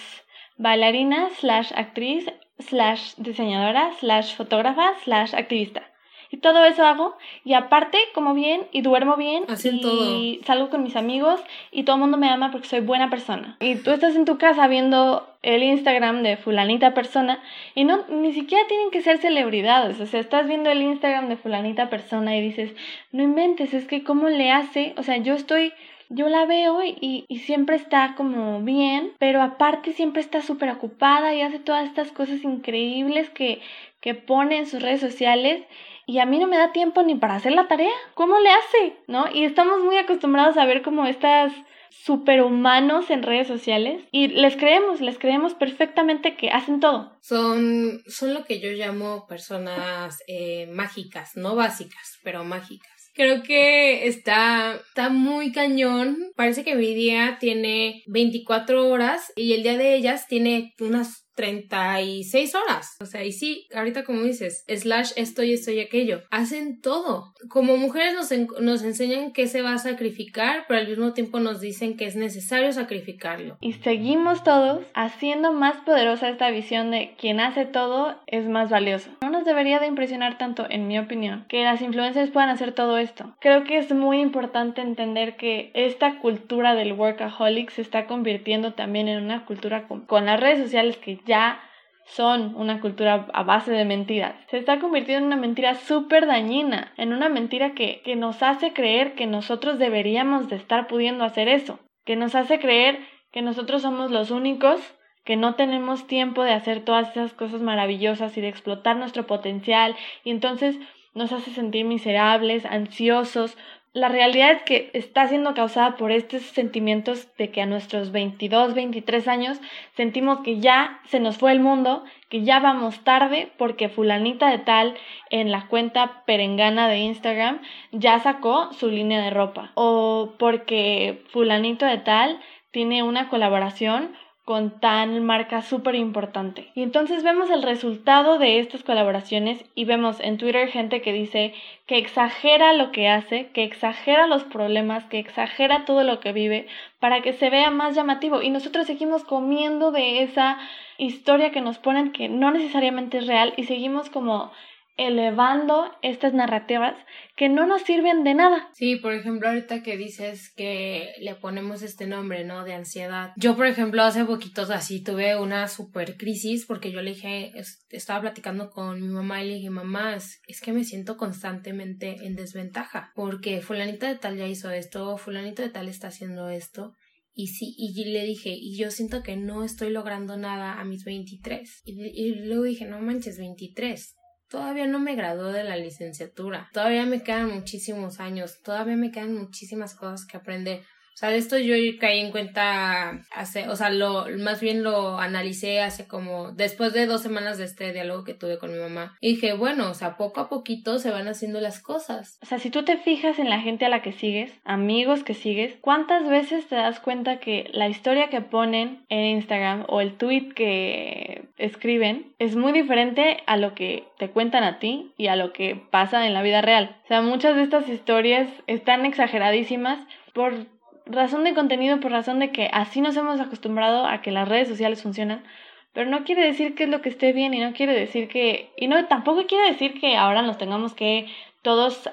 bailarina 0.59 1.29
slash 1.31 1.73
actriz 1.75 2.27
slash 2.59 3.15
diseñadora, 3.17 3.93
slash 4.01 4.35
fotógrafa, 4.35 4.95
slash 5.05 5.35
activista. 5.35 5.83
Y 6.31 6.39
todo 6.39 6.65
eso 6.65 6.85
hago. 6.85 7.17
Y 7.45 7.55
aparte, 7.55 7.99
como 8.15 8.35
bien 8.35 8.67
y 8.71 8.83
duermo 8.83 9.17
bien. 9.17 9.45
y 9.73 10.41
salgo 10.45 10.69
con 10.69 10.83
mis 10.83 10.97
amigos 10.97 11.41
y 11.71 11.85
todo 11.85 11.97
el 11.97 12.01
mundo 12.01 12.19
me 12.19 12.29
ama 12.29 12.51
porque 12.51 12.69
soy 12.69 12.81
buena 12.81 13.09
persona. 13.09 13.57
Y 13.61 13.77
tú 13.77 13.91
estás 13.93 14.15
en 14.15 14.27
tu 14.27 14.37
casa 14.37 14.69
viendo 14.69 15.27
el 15.43 15.63
Instagram 15.63 16.23
de 16.23 16.37
fulanita 16.37 16.93
persona 16.93 17.43
y 17.75 17.85
no, 17.85 18.05
ni 18.09 18.33
siquiera 18.35 18.67
tienen 18.67 18.91
que 18.91 19.01
ser 19.01 19.19
celebridades. 19.19 20.01
O 20.01 20.07
sea, 20.07 20.21
estás 20.21 20.47
viendo 20.47 20.71
el 20.71 20.83
Instagram 20.83 21.29
de 21.29 21.37
fulanita 21.37 21.89
persona 21.89 22.37
y 22.37 22.43
dices, 22.43 22.75
no 23.11 23.23
inventes, 23.23 23.73
es 23.73 23.87
que 23.87 24.05
cómo 24.05 24.29
le 24.29 24.51
hace. 24.51 24.95
O 24.99 25.03
sea, 25.03 25.17
yo 25.17 25.35
estoy 25.35 25.73
yo 26.09 26.29
la 26.29 26.47
veo 26.47 26.83
y, 26.83 27.25
y 27.29 27.39
siempre 27.41 27.77
está 27.77 28.15
como 28.17 28.63
bien, 28.63 29.13
pero 29.19 29.43
aparte 29.43 29.93
siempre 29.93 30.21
está 30.23 30.43
súper 30.43 30.71
ocupada 30.71 31.35
y 31.35 31.43
hace 31.43 31.59
todas 31.59 31.87
estas 31.87 32.13
cosas 32.13 32.43
increíbles 32.45 33.31
que, 33.31 33.61
que 34.01 34.15
pone 34.15 34.59
en 34.59 34.67
sus 34.67 34.83
redes 34.83 35.01
sociales 35.01 35.65
y 36.07 36.21
a 36.21 36.27
mí 36.27 36.39
no 36.39 36.47
me 36.47 36.57
da 36.57 36.73
tiempo 36.73 37.03
ni 37.03 37.15
para 37.17 37.35
hacer 37.35 37.53
la 37.53 37.69
tarea. 37.69 37.93
¿Cómo 38.15 38.39
le 38.39 38.51
hace? 38.51 38.97
¿No? 39.07 39.27
Y 39.33 39.45
estamos 39.45 39.81
muy 39.81 39.99
acostumbrados 39.99 40.57
a 40.57 40.65
ver 40.65 40.83
como 40.83 41.05
estas 41.05 41.53
superhumanos 41.91 43.11
en 43.11 43.23
redes 43.23 43.47
sociales 43.47 44.03
y 44.11 44.29
les 44.29 44.57
creemos, 44.57 45.01
les 45.01 45.19
creemos 45.19 45.55
perfectamente 45.55 46.37
que 46.37 46.51
hacen 46.51 46.81
todo. 46.81 47.19
Son, 47.21 48.01
son 48.07 48.35
lo 48.35 48.45
que 48.45 48.61
yo 48.61 48.71
llamo 48.71 49.27
personas 49.27 50.23
eh, 50.27 50.67
mágicas, 50.73 51.33
no 51.37 51.55
básicas, 51.57 52.19
pero 52.23 52.45
mágicas. 52.45 52.98
Creo 53.19 53.43
que 53.43 54.07
está, 54.07 54.77
está 54.77 55.09
muy 55.09 55.51
cañón. 55.51 56.31
Parece 56.37 56.63
que 56.63 56.77
mi 56.77 56.95
día 56.95 57.39
tiene 57.41 58.05
24 58.07 58.89
horas 58.89 59.33
y 59.35 59.55
el 59.55 59.65
día 59.65 59.77
de 59.77 59.97
ellas 59.97 60.29
tiene 60.29 60.73
unas 60.79 61.28
36 61.39 62.53
horas. 62.57 62.97
O 63.01 63.07
sea, 63.07 63.23
y 63.23 63.31
sí, 63.31 63.69
ahorita 63.73 64.03
como 64.03 64.23
dices, 64.23 64.65
slash 64.67 65.13
esto 65.15 65.45
y 65.45 65.53
esto 65.53 65.71
y 65.71 65.79
aquello. 65.79 66.23
Hacen 66.33 66.81
todo. 66.81 67.33
Como 67.49 67.77
mujeres 67.77 68.15
nos, 68.15 68.61
nos 68.61 68.83
enseñan 68.83 69.33
que 69.33 69.47
se 69.47 69.63
va 69.63 69.75
a 69.75 69.79
sacrificar, 69.79 70.65
pero 70.67 70.81
al 70.81 70.89
mismo 70.89 71.13
tiempo 71.13 71.39
nos 71.39 71.61
dicen 71.61 71.97
que 71.97 72.07
es 72.07 72.17
necesario 72.17 72.73
sacrificarlo. 72.73 73.57
Y 73.61 73.75
seguimos 73.75 74.43
todos 74.43 74.85
haciendo 74.95 75.53
más 75.53 75.77
poderosa 75.83 76.29
esta 76.29 76.51
visión 76.51 76.91
de 76.91 77.15
quien 77.17 77.39
hace 77.39 77.67
todo 77.67 78.17
es 78.27 78.49
más 78.49 78.69
valioso. 78.69 79.09
No 79.23 79.31
nos 79.31 79.45
debería 79.45 79.79
de 79.79 79.87
impresionar 79.87 80.39
tanto, 80.39 80.67
en 80.69 80.89
mi 80.89 80.99
opinión, 80.99 81.45
que 81.49 81.63
las 81.63 81.81
influencers 81.83 82.33
puedan 82.33 82.49
hacer 82.49 82.73
todo 82.73 82.99
esto. 82.99 83.37
Creo 83.39 83.63
que 83.63 83.79
es 83.79 83.93
muy 83.93 84.19
importante 84.21 84.81
entender 84.81 85.37
que 85.37 85.71
esta 85.75 86.19
cultura 86.19 86.75
del 86.75 86.95
workaholic 86.95 87.71
se 87.71 87.83
está 87.83 88.07
convirtiendo 88.07 88.73
también 88.73 89.07
en 89.07 89.23
una 89.23 89.45
cultura 89.45 89.87
con, 89.87 90.01
con 90.01 90.27
las 90.27 90.41
redes 90.41 90.59
sociales 90.59 90.97
que 90.97 91.21
ya 91.29 91.63
son 92.07 92.57
una 92.57 92.81
cultura 92.81 93.29
a 93.33 93.43
base 93.45 93.71
de 93.71 93.85
mentiras. 93.85 94.35
Se 94.51 94.59
está 94.59 94.81
convirtiendo 94.81 95.27
en 95.27 95.33
una 95.33 95.37
mentira 95.37 95.75
súper 95.75 96.27
dañina, 96.27 96.93
en 96.97 97.13
una 97.13 97.29
mentira 97.29 97.75
que, 97.75 98.03
que 98.03 98.17
nos 98.17 98.43
hace 98.43 98.73
creer 98.73 99.15
que 99.15 99.27
nosotros 99.27 99.79
deberíamos 99.79 100.49
de 100.49 100.57
estar 100.57 100.89
pudiendo 100.89 101.25
hacer 101.25 101.49
eso, 101.49 101.79
que 102.05 102.17
nos 102.17 102.35
hace 102.35 102.59
creer 102.59 102.99
que 103.31 103.43
nosotros 103.43 103.83
somos 103.83 104.11
los 104.11 104.31
únicos 104.31 104.81
que 105.25 105.37
no 105.37 105.55
tenemos 105.57 106.07
tiempo 106.07 106.43
de 106.43 106.55
hacer 106.55 106.83
todas 106.83 107.11
esas 107.11 107.35
cosas 107.35 107.61
maravillosas 107.61 108.37
y 108.39 108.41
de 108.41 108.49
explotar 108.49 108.97
nuestro 108.97 109.27
potencial 109.27 109.95
y 110.25 110.31
entonces 110.31 110.79
nos 111.13 111.33
hace 111.33 111.51
sentir 111.51 111.85
miserables, 111.85 112.65
ansiosos, 112.65 113.59
la 113.99 114.09
realidad 114.09 114.53
es 114.53 114.63
que 114.63 114.91
está 114.95 115.27
siendo 115.29 115.55
causada 115.55 115.97
por 115.97 116.13
estos 116.13 116.43
sentimientos 116.43 117.29
de 117.37 117.51
que 117.51 117.61
a 117.61 117.67
nuestros 117.67 118.13
22, 118.13 118.75
23 118.75 119.29
años 119.29 119.61
sentimos 119.97 120.41
que 120.41 120.61
ya 120.61 121.01
se 121.07 121.21
nos 121.21 121.37
fue 121.37 121.53
el 121.53 121.61
mundo, 121.61 122.05
que 122.29 122.43
ya 122.43 122.61
vamos 122.61 123.03
tarde 123.05 123.53
porque 123.59 123.89
fulanita 123.89 124.51
de 124.51 124.59
tal 124.59 124.95
en 125.31 125.51
la 125.51 125.67
cuenta 125.67 126.23
perengana 126.25 126.89
de 126.89 126.99
Instagram 126.99 127.61
ya 127.93 128.19
sacó 128.21 128.73
su 128.73 128.89
línea 128.89 129.23
de 129.23 129.31
ropa. 129.31 129.73
O 129.75 130.35
porque 130.39 131.25
fulanito 131.31 131.85
de 131.85 131.99
tal 131.99 132.41
tiene 132.71 133.03
una 133.03 133.29
colaboración 133.29 134.15
con 134.49 134.81
tan 134.81 135.23
marca 135.27 135.61
súper 135.61 135.95
importante. 135.95 136.71
Y 136.75 136.83
entonces 136.83 137.23
vemos 137.23 137.51
el 137.51 137.63
resultado 137.63 138.39
de 138.39 138.61
estas 138.61 138.83
colaboraciones 138.83 139.63
y 139.75 139.85
vemos 139.85 140.21
en 140.21 140.39
Twitter 140.39 140.69
gente 140.69 141.03
que 141.03 141.13
dice 141.13 141.53
que 141.85 141.99
exagera 141.99 142.73
lo 142.73 142.91
que 142.91 143.11
hace, 143.11 143.51
que 143.53 143.63
exagera 143.63 144.27
los 144.27 144.45
problemas, 144.45 145.05
que 145.05 145.19
exagera 145.19 145.85
todo 145.85 146.03
lo 146.03 146.19
que 146.21 146.33
vive 146.33 146.67
para 146.99 147.21
que 147.21 147.35
se 147.35 147.51
vea 147.51 147.71
más 147.71 147.95
llamativo. 147.95 148.41
Y 148.41 148.49
nosotros 148.49 148.87
seguimos 148.87 149.23
comiendo 149.23 149.93
de 149.93 150.23
esa 150.23 150.57
historia 150.97 151.51
que 151.51 151.61
nos 151.61 151.77
ponen 151.77 152.13
que 152.13 152.31
no 152.31 152.51
necesariamente 152.51 153.19
es 153.19 153.27
real 153.27 153.53
y 153.59 153.65
seguimos 153.65 154.09
como 154.09 154.51
elevando 154.99 155.91
estas 156.03 156.35
narrativas 156.35 156.95
que 157.37 157.49
no 157.49 157.67
nos 157.67 157.83
sirven 157.83 158.25
de 158.25 158.35
nada. 158.35 158.69
Sí, 158.75 158.97
por 158.97 159.15
ejemplo, 159.15 159.49
ahorita 159.49 159.83
que 159.83 159.97
dices 159.97 160.53
que 160.53 161.13
le 161.21 161.37
ponemos 161.37 161.83
este 161.83 162.09
nombre, 162.09 162.45
¿no? 162.45 162.65
De 162.65 162.75
ansiedad. 162.75 163.31
Yo, 163.37 163.57
por 163.57 163.67
ejemplo, 163.67 164.03
hace 164.03 164.25
poquitos 164.25 164.71
así 164.71 165.03
tuve 165.03 165.39
una 165.41 165.69
super 165.69 166.17
crisis 166.17 166.67
porque 166.67 166.91
yo 166.91 167.01
le 167.01 167.13
dije, 167.13 167.53
estaba 167.91 168.23
platicando 168.23 168.71
con 168.71 169.01
mi 169.01 169.07
mamá 169.07 169.43
y 169.43 169.49
le 169.49 169.55
dije, 169.55 169.71
mamá, 169.71 170.17
es, 170.17 170.61
que 170.61 170.73
me 170.73 170.83
siento 170.83 171.17
constantemente 171.17 172.27
en 172.27 172.35
desventaja 172.35 173.13
porque 173.15 173.63
fulanita 173.63 174.09
de 174.09 174.17
tal 174.17 174.37
ya 174.37 174.49
hizo 174.49 174.71
esto, 174.71 175.17
fulanito 175.17 175.63
de 175.63 175.71
tal 175.71 175.89
está 175.89 176.09
haciendo 176.09 176.51
esto. 176.51 176.95
Y 177.35 177.47
sí, 177.49 177.73
y 177.79 178.05
le 178.07 178.25
dije, 178.25 178.51
y 178.51 178.77
yo 178.77 178.91
siento 178.91 179.23
que 179.23 179.37
no 179.37 179.63
estoy 179.63 179.91
logrando 179.91 180.37
nada 180.37 180.81
a 180.81 180.85
mis 180.85 181.05
23. 181.05 181.83
Y, 181.85 181.93
y 182.21 182.35
luego 182.35 182.65
dije, 182.65 182.85
no 182.85 183.01
manches, 183.01 183.39
23 183.39 184.18
todavía 184.49 184.87
no 184.87 184.99
me 184.99 185.15
gradué 185.15 185.53
de 185.53 185.65
la 185.65 185.77
licenciatura, 185.77 186.71
todavía 186.73 187.07
me 187.07 187.23
quedan 187.23 187.55
muchísimos 187.55 188.21
años, 188.21 188.61
todavía 188.63 188.97
me 188.97 189.11
quedan 189.11 189.35
muchísimas 189.35 189.95
cosas 189.95 190.27
que 190.27 190.37
aprender. 190.37 190.83
O 191.19 191.21
sea, 191.21 191.31
de 191.31 191.39
esto 191.39 191.59
yo 191.59 191.75
caí 191.99 192.21
en 192.21 192.31
cuenta 192.31 193.25
hace, 193.33 193.69
o 193.69 193.75
sea, 193.75 193.91
lo, 193.91 194.27
más 194.39 194.61
bien 194.61 194.85
lo 194.85 195.19
analicé 195.19 195.81
hace 195.81 196.07
como, 196.07 196.53
después 196.53 196.93
de 196.93 197.07
dos 197.07 197.23
semanas 197.23 197.59
de 197.59 197.65
este 197.65 197.93
diálogo 197.93 198.23
que 198.23 198.35
tuve 198.35 198.57
con 198.57 198.73
mi 198.73 198.79
mamá. 198.79 199.17
Y 199.21 199.31
dije, 199.31 199.55
bueno, 199.55 199.91
o 199.91 199.95
sea, 199.95 200.17
poco 200.17 200.41
a 200.41 200.49
poquito 200.49 201.01
se 201.01 201.11
van 201.11 201.27
haciendo 201.27 201.61
las 201.61 201.81
cosas. 201.81 202.39
O 202.41 202.47
sea, 202.47 202.61
si 202.61 202.71
tú 202.71 202.85
te 202.85 202.99
fijas 202.99 203.41
en 203.41 203.51
la 203.51 203.59
gente 203.59 203.85
a 203.85 203.89
la 203.89 204.01
que 204.01 204.13
sigues, 204.13 204.53
amigos 204.63 205.25
que 205.25 205.35
sigues, 205.35 205.75
¿cuántas 205.81 206.29
veces 206.29 206.69
te 206.69 206.77
das 206.77 207.01
cuenta 207.01 207.41
que 207.41 207.69
la 207.73 207.89
historia 207.89 208.29
que 208.29 208.41
ponen 208.41 209.05
en 209.09 209.25
Instagram 209.25 209.87
o 209.89 210.01
el 210.01 210.17
tweet 210.19 210.51
que 210.55 211.49
escriben 211.57 212.33
es 212.39 212.55
muy 212.55 212.71
diferente 212.71 213.39
a 213.47 213.57
lo 213.57 213.75
que 213.75 214.05
te 214.19 214.31
cuentan 214.31 214.63
a 214.63 214.79
ti 214.79 215.15
y 215.17 215.27
a 215.27 215.35
lo 215.35 215.53
que 215.53 215.75
pasa 215.91 216.29
en 216.29 216.35
la 216.35 216.43
vida 216.43 216.63
real? 216.63 216.97
O 217.03 217.09
sea, 217.09 217.23
muchas 217.23 217.57
de 217.57 217.65
estas 217.65 217.89
historias 217.89 218.49
están 218.69 219.05
exageradísimas 219.05 219.99
por 220.33 220.78
razón 221.11 221.45
de 221.45 221.55
contenido, 221.55 222.01
por 222.01 222.13
razón 222.13 222.39
de 222.39 222.51
que 222.51 222.69
así 222.73 223.01
nos 223.01 223.17
hemos 223.17 223.41
acostumbrado 223.41 224.07
a 224.07 224.21
que 224.23 224.31
las 224.31 224.49
redes 224.49 224.69
sociales 224.69 225.03
funcionan, 225.03 225.45
pero 225.93 226.11
no 226.11 226.25
quiere 226.25 226.45
decir 226.45 226.75
que 226.75 226.85
es 226.85 226.91
lo 226.91 227.01
que 227.01 227.09
esté 227.09 227.33
bien 227.33 227.55
y 227.55 227.61
no 227.61 227.73
quiere 227.73 227.99
decir 227.99 228.29
que, 228.29 228.71
y 228.77 228.89
no, 228.89 229.07
tampoco 229.07 229.47
quiere 229.47 229.69
decir 229.69 230.01
que 230.01 230.17
ahora 230.17 230.43
nos 230.43 230.59
tengamos 230.59 230.95
que 230.95 231.27
todos 231.63 232.09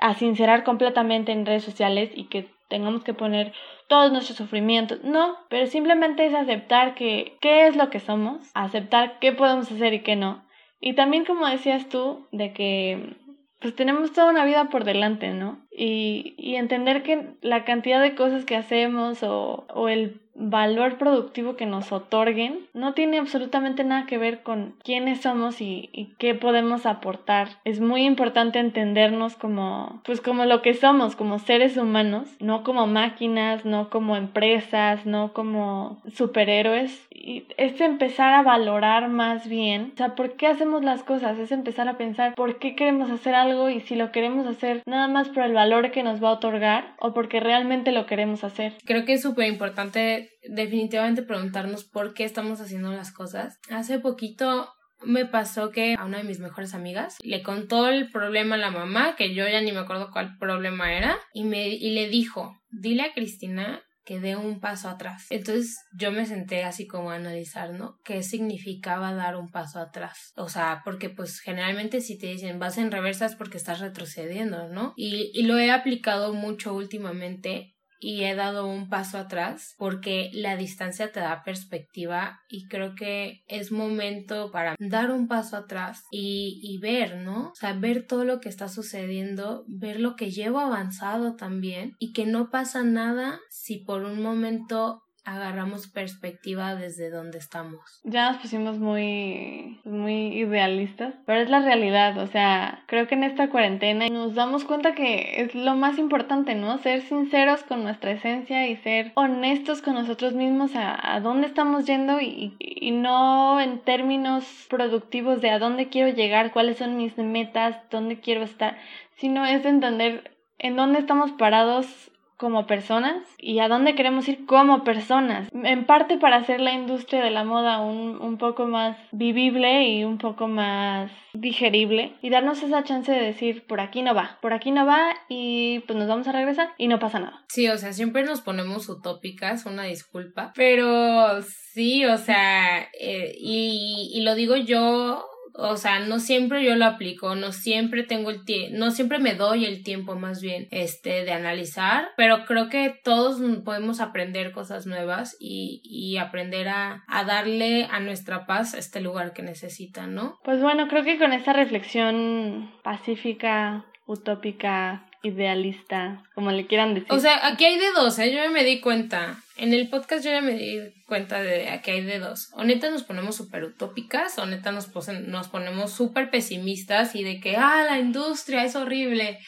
a 0.00 0.14
sincerar 0.14 0.64
completamente 0.64 1.32
en 1.32 1.46
redes 1.46 1.64
sociales 1.64 2.10
y 2.14 2.24
que 2.24 2.48
tengamos 2.68 3.04
que 3.04 3.14
poner 3.14 3.52
todos 3.88 4.12
nuestros 4.12 4.36
sufrimientos. 4.36 5.02
No, 5.04 5.36
pero 5.48 5.66
simplemente 5.66 6.26
es 6.26 6.34
aceptar 6.34 6.94
que 6.94 7.36
qué 7.40 7.66
es 7.66 7.76
lo 7.76 7.90
que 7.90 8.00
somos, 8.00 8.50
aceptar 8.54 9.18
qué 9.20 9.32
podemos 9.32 9.70
hacer 9.70 9.94
y 9.94 10.00
qué 10.00 10.16
no. 10.16 10.44
Y 10.80 10.94
también 10.94 11.24
como 11.24 11.46
decías 11.46 11.88
tú, 11.88 12.26
de 12.32 12.52
que 12.52 13.16
pues 13.60 13.74
tenemos 13.74 14.12
toda 14.12 14.30
una 14.30 14.44
vida 14.44 14.68
por 14.68 14.84
delante, 14.84 15.32
¿no? 15.32 15.66
y, 15.76 16.34
y 16.38 16.56
entender 16.56 17.02
que 17.02 17.34
la 17.42 17.64
cantidad 17.64 18.00
de 18.00 18.14
cosas 18.14 18.44
que 18.46 18.56
hacemos 18.56 19.22
o, 19.22 19.66
o 19.68 19.88
el 19.88 20.22
valor 20.38 20.98
productivo 20.98 21.56
que 21.56 21.66
nos 21.66 21.92
otorguen 21.92 22.60
no 22.74 22.94
tiene 22.94 23.18
absolutamente 23.18 23.84
nada 23.84 24.06
que 24.06 24.18
ver 24.18 24.42
con 24.42 24.74
quiénes 24.84 25.22
somos 25.22 25.60
y, 25.60 26.14
qué 26.18 26.34
podemos 26.34 26.86
aportar. 26.86 27.48
Es 27.64 27.80
muy 27.80 28.04
importante 28.04 28.58
entendernos 28.58 29.36
como, 29.36 30.00
pues 30.04 30.20
como 30.20 30.44
lo 30.44 30.62
que 30.62 30.74
somos, 30.74 31.16
como 31.16 31.38
seres 31.38 31.76
humanos, 31.76 32.28
no 32.40 32.62
como 32.62 32.86
máquinas, 32.86 33.64
no 33.64 33.90
como 33.90 34.16
empresas, 34.16 35.04
no 35.06 35.32
como 35.32 36.00
superhéroes. 36.12 37.06
Y 37.10 37.44
es 37.56 37.80
empezar 37.80 38.34
a 38.34 38.42
valorar 38.42 39.08
más 39.08 39.48
bien, 39.48 39.92
o 39.94 39.96
sea, 39.96 40.14
¿por 40.14 40.36
qué 40.36 40.46
hacemos 40.46 40.84
las 40.84 41.02
cosas? 41.02 41.38
Es 41.38 41.50
empezar 41.50 41.88
a 41.88 41.98
pensar 41.98 42.34
por 42.34 42.58
qué 42.58 42.76
queremos 42.76 43.10
hacer 43.10 43.34
algo 43.34 43.68
y 43.68 43.80
si 43.80 43.96
lo 43.96 44.12
queremos 44.12 44.46
hacer 44.46 44.82
nada 44.86 45.08
más 45.08 45.28
por 45.28 45.42
el 45.42 45.52
valor 45.52 45.90
que 45.90 46.02
nos 46.02 46.22
va 46.22 46.28
a 46.28 46.32
otorgar 46.32 46.94
o 46.98 47.14
porque 47.14 47.40
realmente 47.40 47.92
lo 47.92 48.06
queremos 48.06 48.44
hacer. 48.44 48.74
Creo 48.84 49.04
que 49.04 49.14
es 49.14 49.22
súper 49.22 49.48
importante 49.48 50.25
definitivamente 50.48 51.22
preguntarnos 51.22 51.84
por 51.84 52.14
qué 52.14 52.24
estamos 52.24 52.60
haciendo 52.60 52.92
las 52.92 53.12
cosas. 53.12 53.58
Hace 53.70 53.98
poquito 53.98 54.68
me 55.04 55.26
pasó 55.26 55.70
que 55.70 55.94
a 55.94 56.04
una 56.04 56.18
de 56.18 56.24
mis 56.24 56.40
mejores 56.40 56.74
amigas 56.74 57.16
le 57.22 57.42
contó 57.42 57.88
el 57.88 58.10
problema 58.10 58.54
a 58.54 58.58
la 58.58 58.70
mamá, 58.70 59.14
que 59.16 59.34
yo 59.34 59.46
ya 59.46 59.60
ni 59.60 59.72
me 59.72 59.80
acuerdo 59.80 60.10
cuál 60.10 60.36
problema 60.38 60.92
era, 60.92 61.18
y, 61.32 61.44
me, 61.44 61.68
y 61.68 61.90
le 61.90 62.08
dijo, 62.08 62.56
dile 62.70 63.02
a 63.02 63.12
Cristina 63.12 63.82
que 64.06 64.20
dé 64.20 64.36
un 64.36 64.60
paso 64.60 64.88
atrás. 64.88 65.26
Entonces 65.30 65.84
yo 65.92 66.12
me 66.12 66.24
senté 66.26 66.62
así 66.62 66.86
como 66.86 67.10
a 67.10 67.16
analizar, 67.16 67.72
¿no? 67.72 67.98
¿Qué 68.04 68.22
significaba 68.22 69.12
dar 69.12 69.36
un 69.36 69.50
paso 69.50 69.80
atrás? 69.80 70.32
O 70.36 70.48
sea, 70.48 70.80
porque 70.84 71.10
pues 71.10 71.40
generalmente 71.40 72.00
si 72.00 72.16
te 72.16 72.28
dicen 72.28 72.60
vas 72.60 72.78
en 72.78 72.92
reversa 72.92 73.26
es 73.26 73.34
porque 73.34 73.56
estás 73.56 73.80
retrocediendo, 73.80 74.68
¿no? 74.68 74.94
Y, 74.96 75.32
y 75.34 75.42
lo 75.42 75.58
he 75.58 75.72
aplicado 75.72 76.32
mucho 76.32 76.72
últimamente 76.72 77.75
y 78.00 78.24
he 78.24 78.34
dado 78.34 78.66
un 78.66 78.88
paso 78.88 79.18
atrás 79.18 79.74
porque 79.78 80.30
la 80.32 80.56
distancia 80.56 81.12
te 81.12 81.20
da 81.20 81.42
perspectiva 81.44 82.40
y 82.48 82.68
creo 82.68 82.94
que 82.94 83.42
es 83.48 83.72
momento 83.72 84.50
para 84.50 84.74
dar 84.78 85.10
un 85.10 85.28
paso 85.28 85.56
atrás 85.56 86.02
y, 86.10 86.60
y 86.62 86.78
ver, 86.78 87.16
¿no? 87.16 87.50
O 87.50 87.54
sea, 87.54 87.72
ver 87.72 88.06
todo 88.06 88.24
lo 88.24 88.40
que 88.40 88.48
está 88.48 88.68
sucediendo, 88.68 89.64
ver 89.68 90.00
lo 90.00 90.16
que 90.16 90.30
llevo 90.30 90.60
avanzado 90.60 91.36
también 91.36 91.94
y 91.98 92.12
que 92.12 92.26
no 92.26 92.50
pasa 92.50 92.82
nada 92.84 93.40
si 93.50 93.78
por 93.78 94.04
un 94.04 94.22
momento 94.22 95.02
agarramos 95.26 95.88
perspectiva 95.88 96.76
desde 96.76 97.10
donde 97.10 97.38
estamos. 97.38 98.00
Ya 98.04 98.30
nos 98.30 98.40
pusimos 98.40 98.78
muy, 98.78 99.80
muy 99.84 100.28
idealistas, 100.38 101.14
pero 101.26 101.40
es 101.40 101.50
la 101.50 101.60
realidad, 101.60 102.16
o 102.18 102.28
sea, 102.28 102.84
creo 102.86 103.08
que 103.08 103.16
en 103.16 103.24
esta 103.24 103.50
cuarentena 103.50 104.08
nos 104.08 104.36
damos 104.36 104.64
cuenta 104.64 104.94
que 104.94 105.42
es 105.42 105.54
lo 105.54 105.74
más 105.74 105.98
importante, 105.98 106.54
¿no? 106.54 106.78
Ser 106.78 107.02
sinceros 107.02 107.64
con 107.64 107.82
nuestra 107.82 108.12
esencia 108.12 108.68
y 108.68 108.76
ser 108.76 109.10
honestos 109.16 109.82
con 109.82 109.94
nosotros 109.94 110.32
mismos 110.32 110.70
a, 110.76 111.18
dónde 111.20 111.48
estamos 111.48 111.86
yendo 111.86 112.20
y, 112.20 112.54
y 112.60 112.92
no 112.92 113.60
en 113.60 113.80
términos 113.80 114.44
productivos 114.70 115.40
de 115.40 115.50
a 115.50 115.58
dónde 115.58 115.88
quiero 115.88 116.14
llegar, 116.14 116.52
cuáles 116.52 116.78
son 116.78 116.96
mis 116.96 117.18
metas, 117.18 117.76
dónde 117.90 118.20
quiero 118.20 118.44
estar, 118.44 118.78
sino 119.16 119.44
es 119.44 119.64
entender 119.64 120.36
en 120.58 120.76
dónde 120.76 121.00
estamos 121.00 121.32
parados 121.32 122.12
como 122.36 122.66
personas 122.66 123.16
y 123.38 123.60
a 123.60 123.68
dónde 123.68 123.94
queremos 123.94 124.28
ir 124.28 124.44
como 124.46 124.84
personas. 124.84 125.48
En 125.52 125.86
parte 125.86 126.18
para 126.18 126.36
hacer 126.36 126.60
la 126.60 126.72
industria 126.72 127.22
de 127.22 127.30
la 127.30 127.44
moda 127.44 127.80
un, 127.80 128.20
un, 128.20 128.36
poco 128.38 128.66
más 128.66 128.96
vivible 129.12 129.88
y 129.88 130.04
un 130.04 130.18
poco 130.18 130.46
más 130.46 131.10
digerible 131.32 132.14
y 132.22 132.30
darnos 132.30 132.62
esa 132.62 132.84
chance 132.84 133.10
de 133.10 133.20
decir 133.20 133.66
por 133.66 133.80
aquí 133.80 134.02
no 134.02 134.14
va, 134.14 134.38
por 134.42 134.52
aquí 134.52 134.70
no 134.70 134.84
va 134.86 135.14
y 135.28 135.80
pues 135.80 135.98
nos 135.98 136.08
vamos 136.08 136.28
a 136.28 136.32
regresar 136.32 136.74
y 136.76 136.88
no 136.88 136.98
pasa 136.98 137.20
nada. 137.20 137.44
Sí, 137.48 137.68
o 137.68 137.78
sea, 137.78 137.92
siempre 137.92 138.22
nos 138.22 138.42
ponemos 138.42 138.88
utópicas, 138.88 139.64
una 139.64 139.84
disculpa, 139.84 140.52
pero 140.54 141.42
sí, 141.42 142.04
o 142.04 142.18
sea, 142.18 142.82
eh, 143.00 143.34
y, 143.38 144.10
y 144.14 144.20
lo 144.22 144.34
digo 144.34 144.56
yo 144.56 145.24
o 145.58 145.76
sea, 145.76 146.00
no 146.00 146.18
siempre 146.18 146.64
yo 146.64 146.76
lo 146.76 146.84
aplico, 146.84 147.34
no 147.34 147.52
siempre 147.52 148.02
tengo 148.02 148.30
el 148.30 148.44
tiempo, 148.44 148.76
no 148.78 148.90
siempre 148.90 149.18
me 149.18 149.34
doy 149.34 149.64
el 149.64 149.82
tiempo 149.82 150.14
más 150.16 150.40
bien, 150.40 150.68
este, 150.70 151.24
de 151.24 151.32
analizar, 151.32 152.08
pero 152.16 152.44
creo 152.46 152.68
que 152.68 152.98
todos 153.02 153.40
podemos 153.64 154.00
aprender 154.00 154.52
cosas 154.52 154.86
nuevas 154.86 155.36
y, 155.40 155.80
y 155.84 156.18
aprender 156.18 156.68
a, 156.68 157.04
a 157.06 157.24
darle 157.24 157.86
a 157.90 158.00
nuestra 158.00 158.46
paz 158.46 158.74
este 158.74 159.00
lugar 159.00 159.32
que 159.32 159.42
necesita, 159.42 160.06
¿no? 160.06 160.38
Pues 160.44 160.60
bueno, 160.60 160.88
creo 160.88 161.04
que 161.04 161.18
con 161.18 161.32
esta 161.32 161.52
reflexión 161.52 162.70
pacífica, 162.82 163.86
utópica, 164.06 165.05
idealista, 165.26 166.22
como 166.34 166.50
le 166.52 166.66
quieran 166.66 166.94
decir. 166.94 167.08
O 167.10 167.18
sea, 167.18 167.46
aquí 167.46 167.64
hay 167.64 167.78
de 167.78 167.90
dos, 167.94 168.18
¿eh? 168.18 168.30
Yo 168.30 168.36
ya 168.38 168.50
me 168.50 168.64
di 168.64 168.80
cuenta. 168.80 169.42
En 169.56 169.72
el 169.72 169.88
podcast 169.88 170.24
yo 170.24 170.30
ya 170.30 170.40
me 170.40 170.52
di 170.52 170.78
cuenta 171.06 171.40
de 171.42 171.80
que 171.82 171.92
hay 171.92 172.02
de 172.02 172.18
dos. 172.18 172.50
O 172.54 172.64
neta 172.64 172.90
nos 172.90 173.04
ponemos 173.04 173.36
súper 173.36 173.64
utópicas, 173.64 174.38
o 174.38 174.46
neta 174.46 174.72
nos, 174.72 174.90
nos 175.26 175.48
ponemos 175.48 175.92
súper 175.92 176.30
pesimistas 176.30 177.14
y 177.14 177.24
de 177.24 177.40
que, 177.40 177.56
ah, 177.56 177.84
la 177.88 177.98
industria 177.98 178.64
es 178.64 178.76
horrible. 178.76 179.38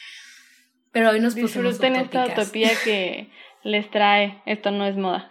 Pero 0.91 1.11
hoy 1.11 1.19
nos 1.19 1.35
pusimos 1.35 1.79
Disfruten 1.79 1.95
esta 1.95 2.25
utopía 2.25 2.71
que 2.83 3.29
les 3.63 3.89
trae 3.91 4.41
esto 4.45 4.71
no 4.71 4.85
es 4.85 4.95
moda. 4.95 5.29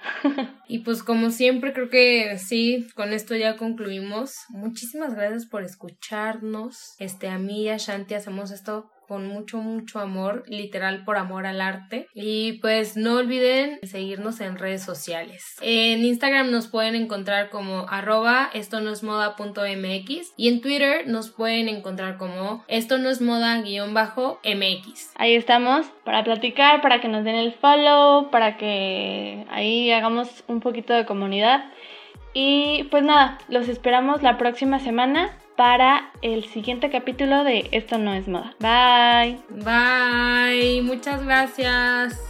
y 0.68 0.80
pues 0.80 1.02
como 1.02 1.30
siempre 1.30 1.72
creo 1.72 1.88
que 1.88 2.38
sí, 2.38 2.87
con 2.94 3.12
esto 3.12 3.34
ya 3.34 3.56
concluimos. 3.56 4.37
Muchísimas 4.50 5.14
gracias 5.14 5.46
por 5.46 5.64
escucharnos. 5.64 6.94
Este 6.98 7.28
a 7.28 7.38
mí 7.38 7.64
y 7.64 7.68
a 7.70 7.76
Shanti 7.78 8.14
hacemos 8.14 8.50
esto 8.50 8.90
con 9.08 9.26
mucho, 9.26 9.58
mucho 9.58 9.98
amor, 9.98 10.44
literal 10.46 11.04
por 11.04 11.16
amor 11.16 11.46
al 11.46 11.60
arte. 11.60 12.08
Y 12.14 12.54
pues 12.60 12.96
no 12.96 13.14
olviden 13.14 13.80
seguirnos 13.82 14.40
en 14.40 14.58
redes 14.58 14.82
sociales. 14.82 15.56
En 15.62 16.04
Instagram 16.04 16.50
nos 16.50 16.68
pueden 16.68 16.94
encontrar 16.94 17.48
como 17.48 17.88
arroba 17.88 18.50
esto 18.52 18.80
no 18.80 18.92
es 18.92 19.02
moda 19.02 19.34
punto 19.36 19.62
mx 19.62 20.34
y 20.36 20.48
en 20.48 20.60
Twitter 20.60 21.08
nos 21.08 21.30
pueden 21.30 21.68
encontrar 21.68 22.18
como 22.18 22.64
esto 22.68 22.98
no 22.98 23.08
es 23.08 23.20
moda 23.20 23.60
guion 23.62 23.94
bajo 23.94 24.40
mx. 24.44 25.12
Ahí 25.16 25.34
estamos 25.34 25.86
para 26.04 26.22
platicar, 26.24 26.80
para 26.82 27.00
que 27.00 27.08
nos 27.08 27.24
den 27.24 27.36
el 27.36 27.54
follow, 27.54 28.30
para 28.30 28.56
que 28.56 29.46
ahí 29.50 29.90
hagamos 29.90 30.44
un 30.46 30.60
poquito 30.60 30.92
de 30.92 31.06
comunidad. 31.06 31.64
Y 32.34 32.84
pues 32.90 33.02
nada, 33.02 33.38
los 33.48 33.68
esperamos 33.68 34.22
la 34.22 34.36
próxima 34.36 34.78
semana 34.78 35.30
para 35.58 36.12
el 36.22 36.44
siguiente 36.44 36.88
capítulo 36.88 37.42
de 37.42 37.68
Esto 37.72 37.98
no 37.98 38.14
es 38.14 38.28
moda. 38.28 38.54
Bye. 38.60 39.40
Bye. 39.50 40.82
Muchas 40.82 41.24
gracias. 41.24 42.27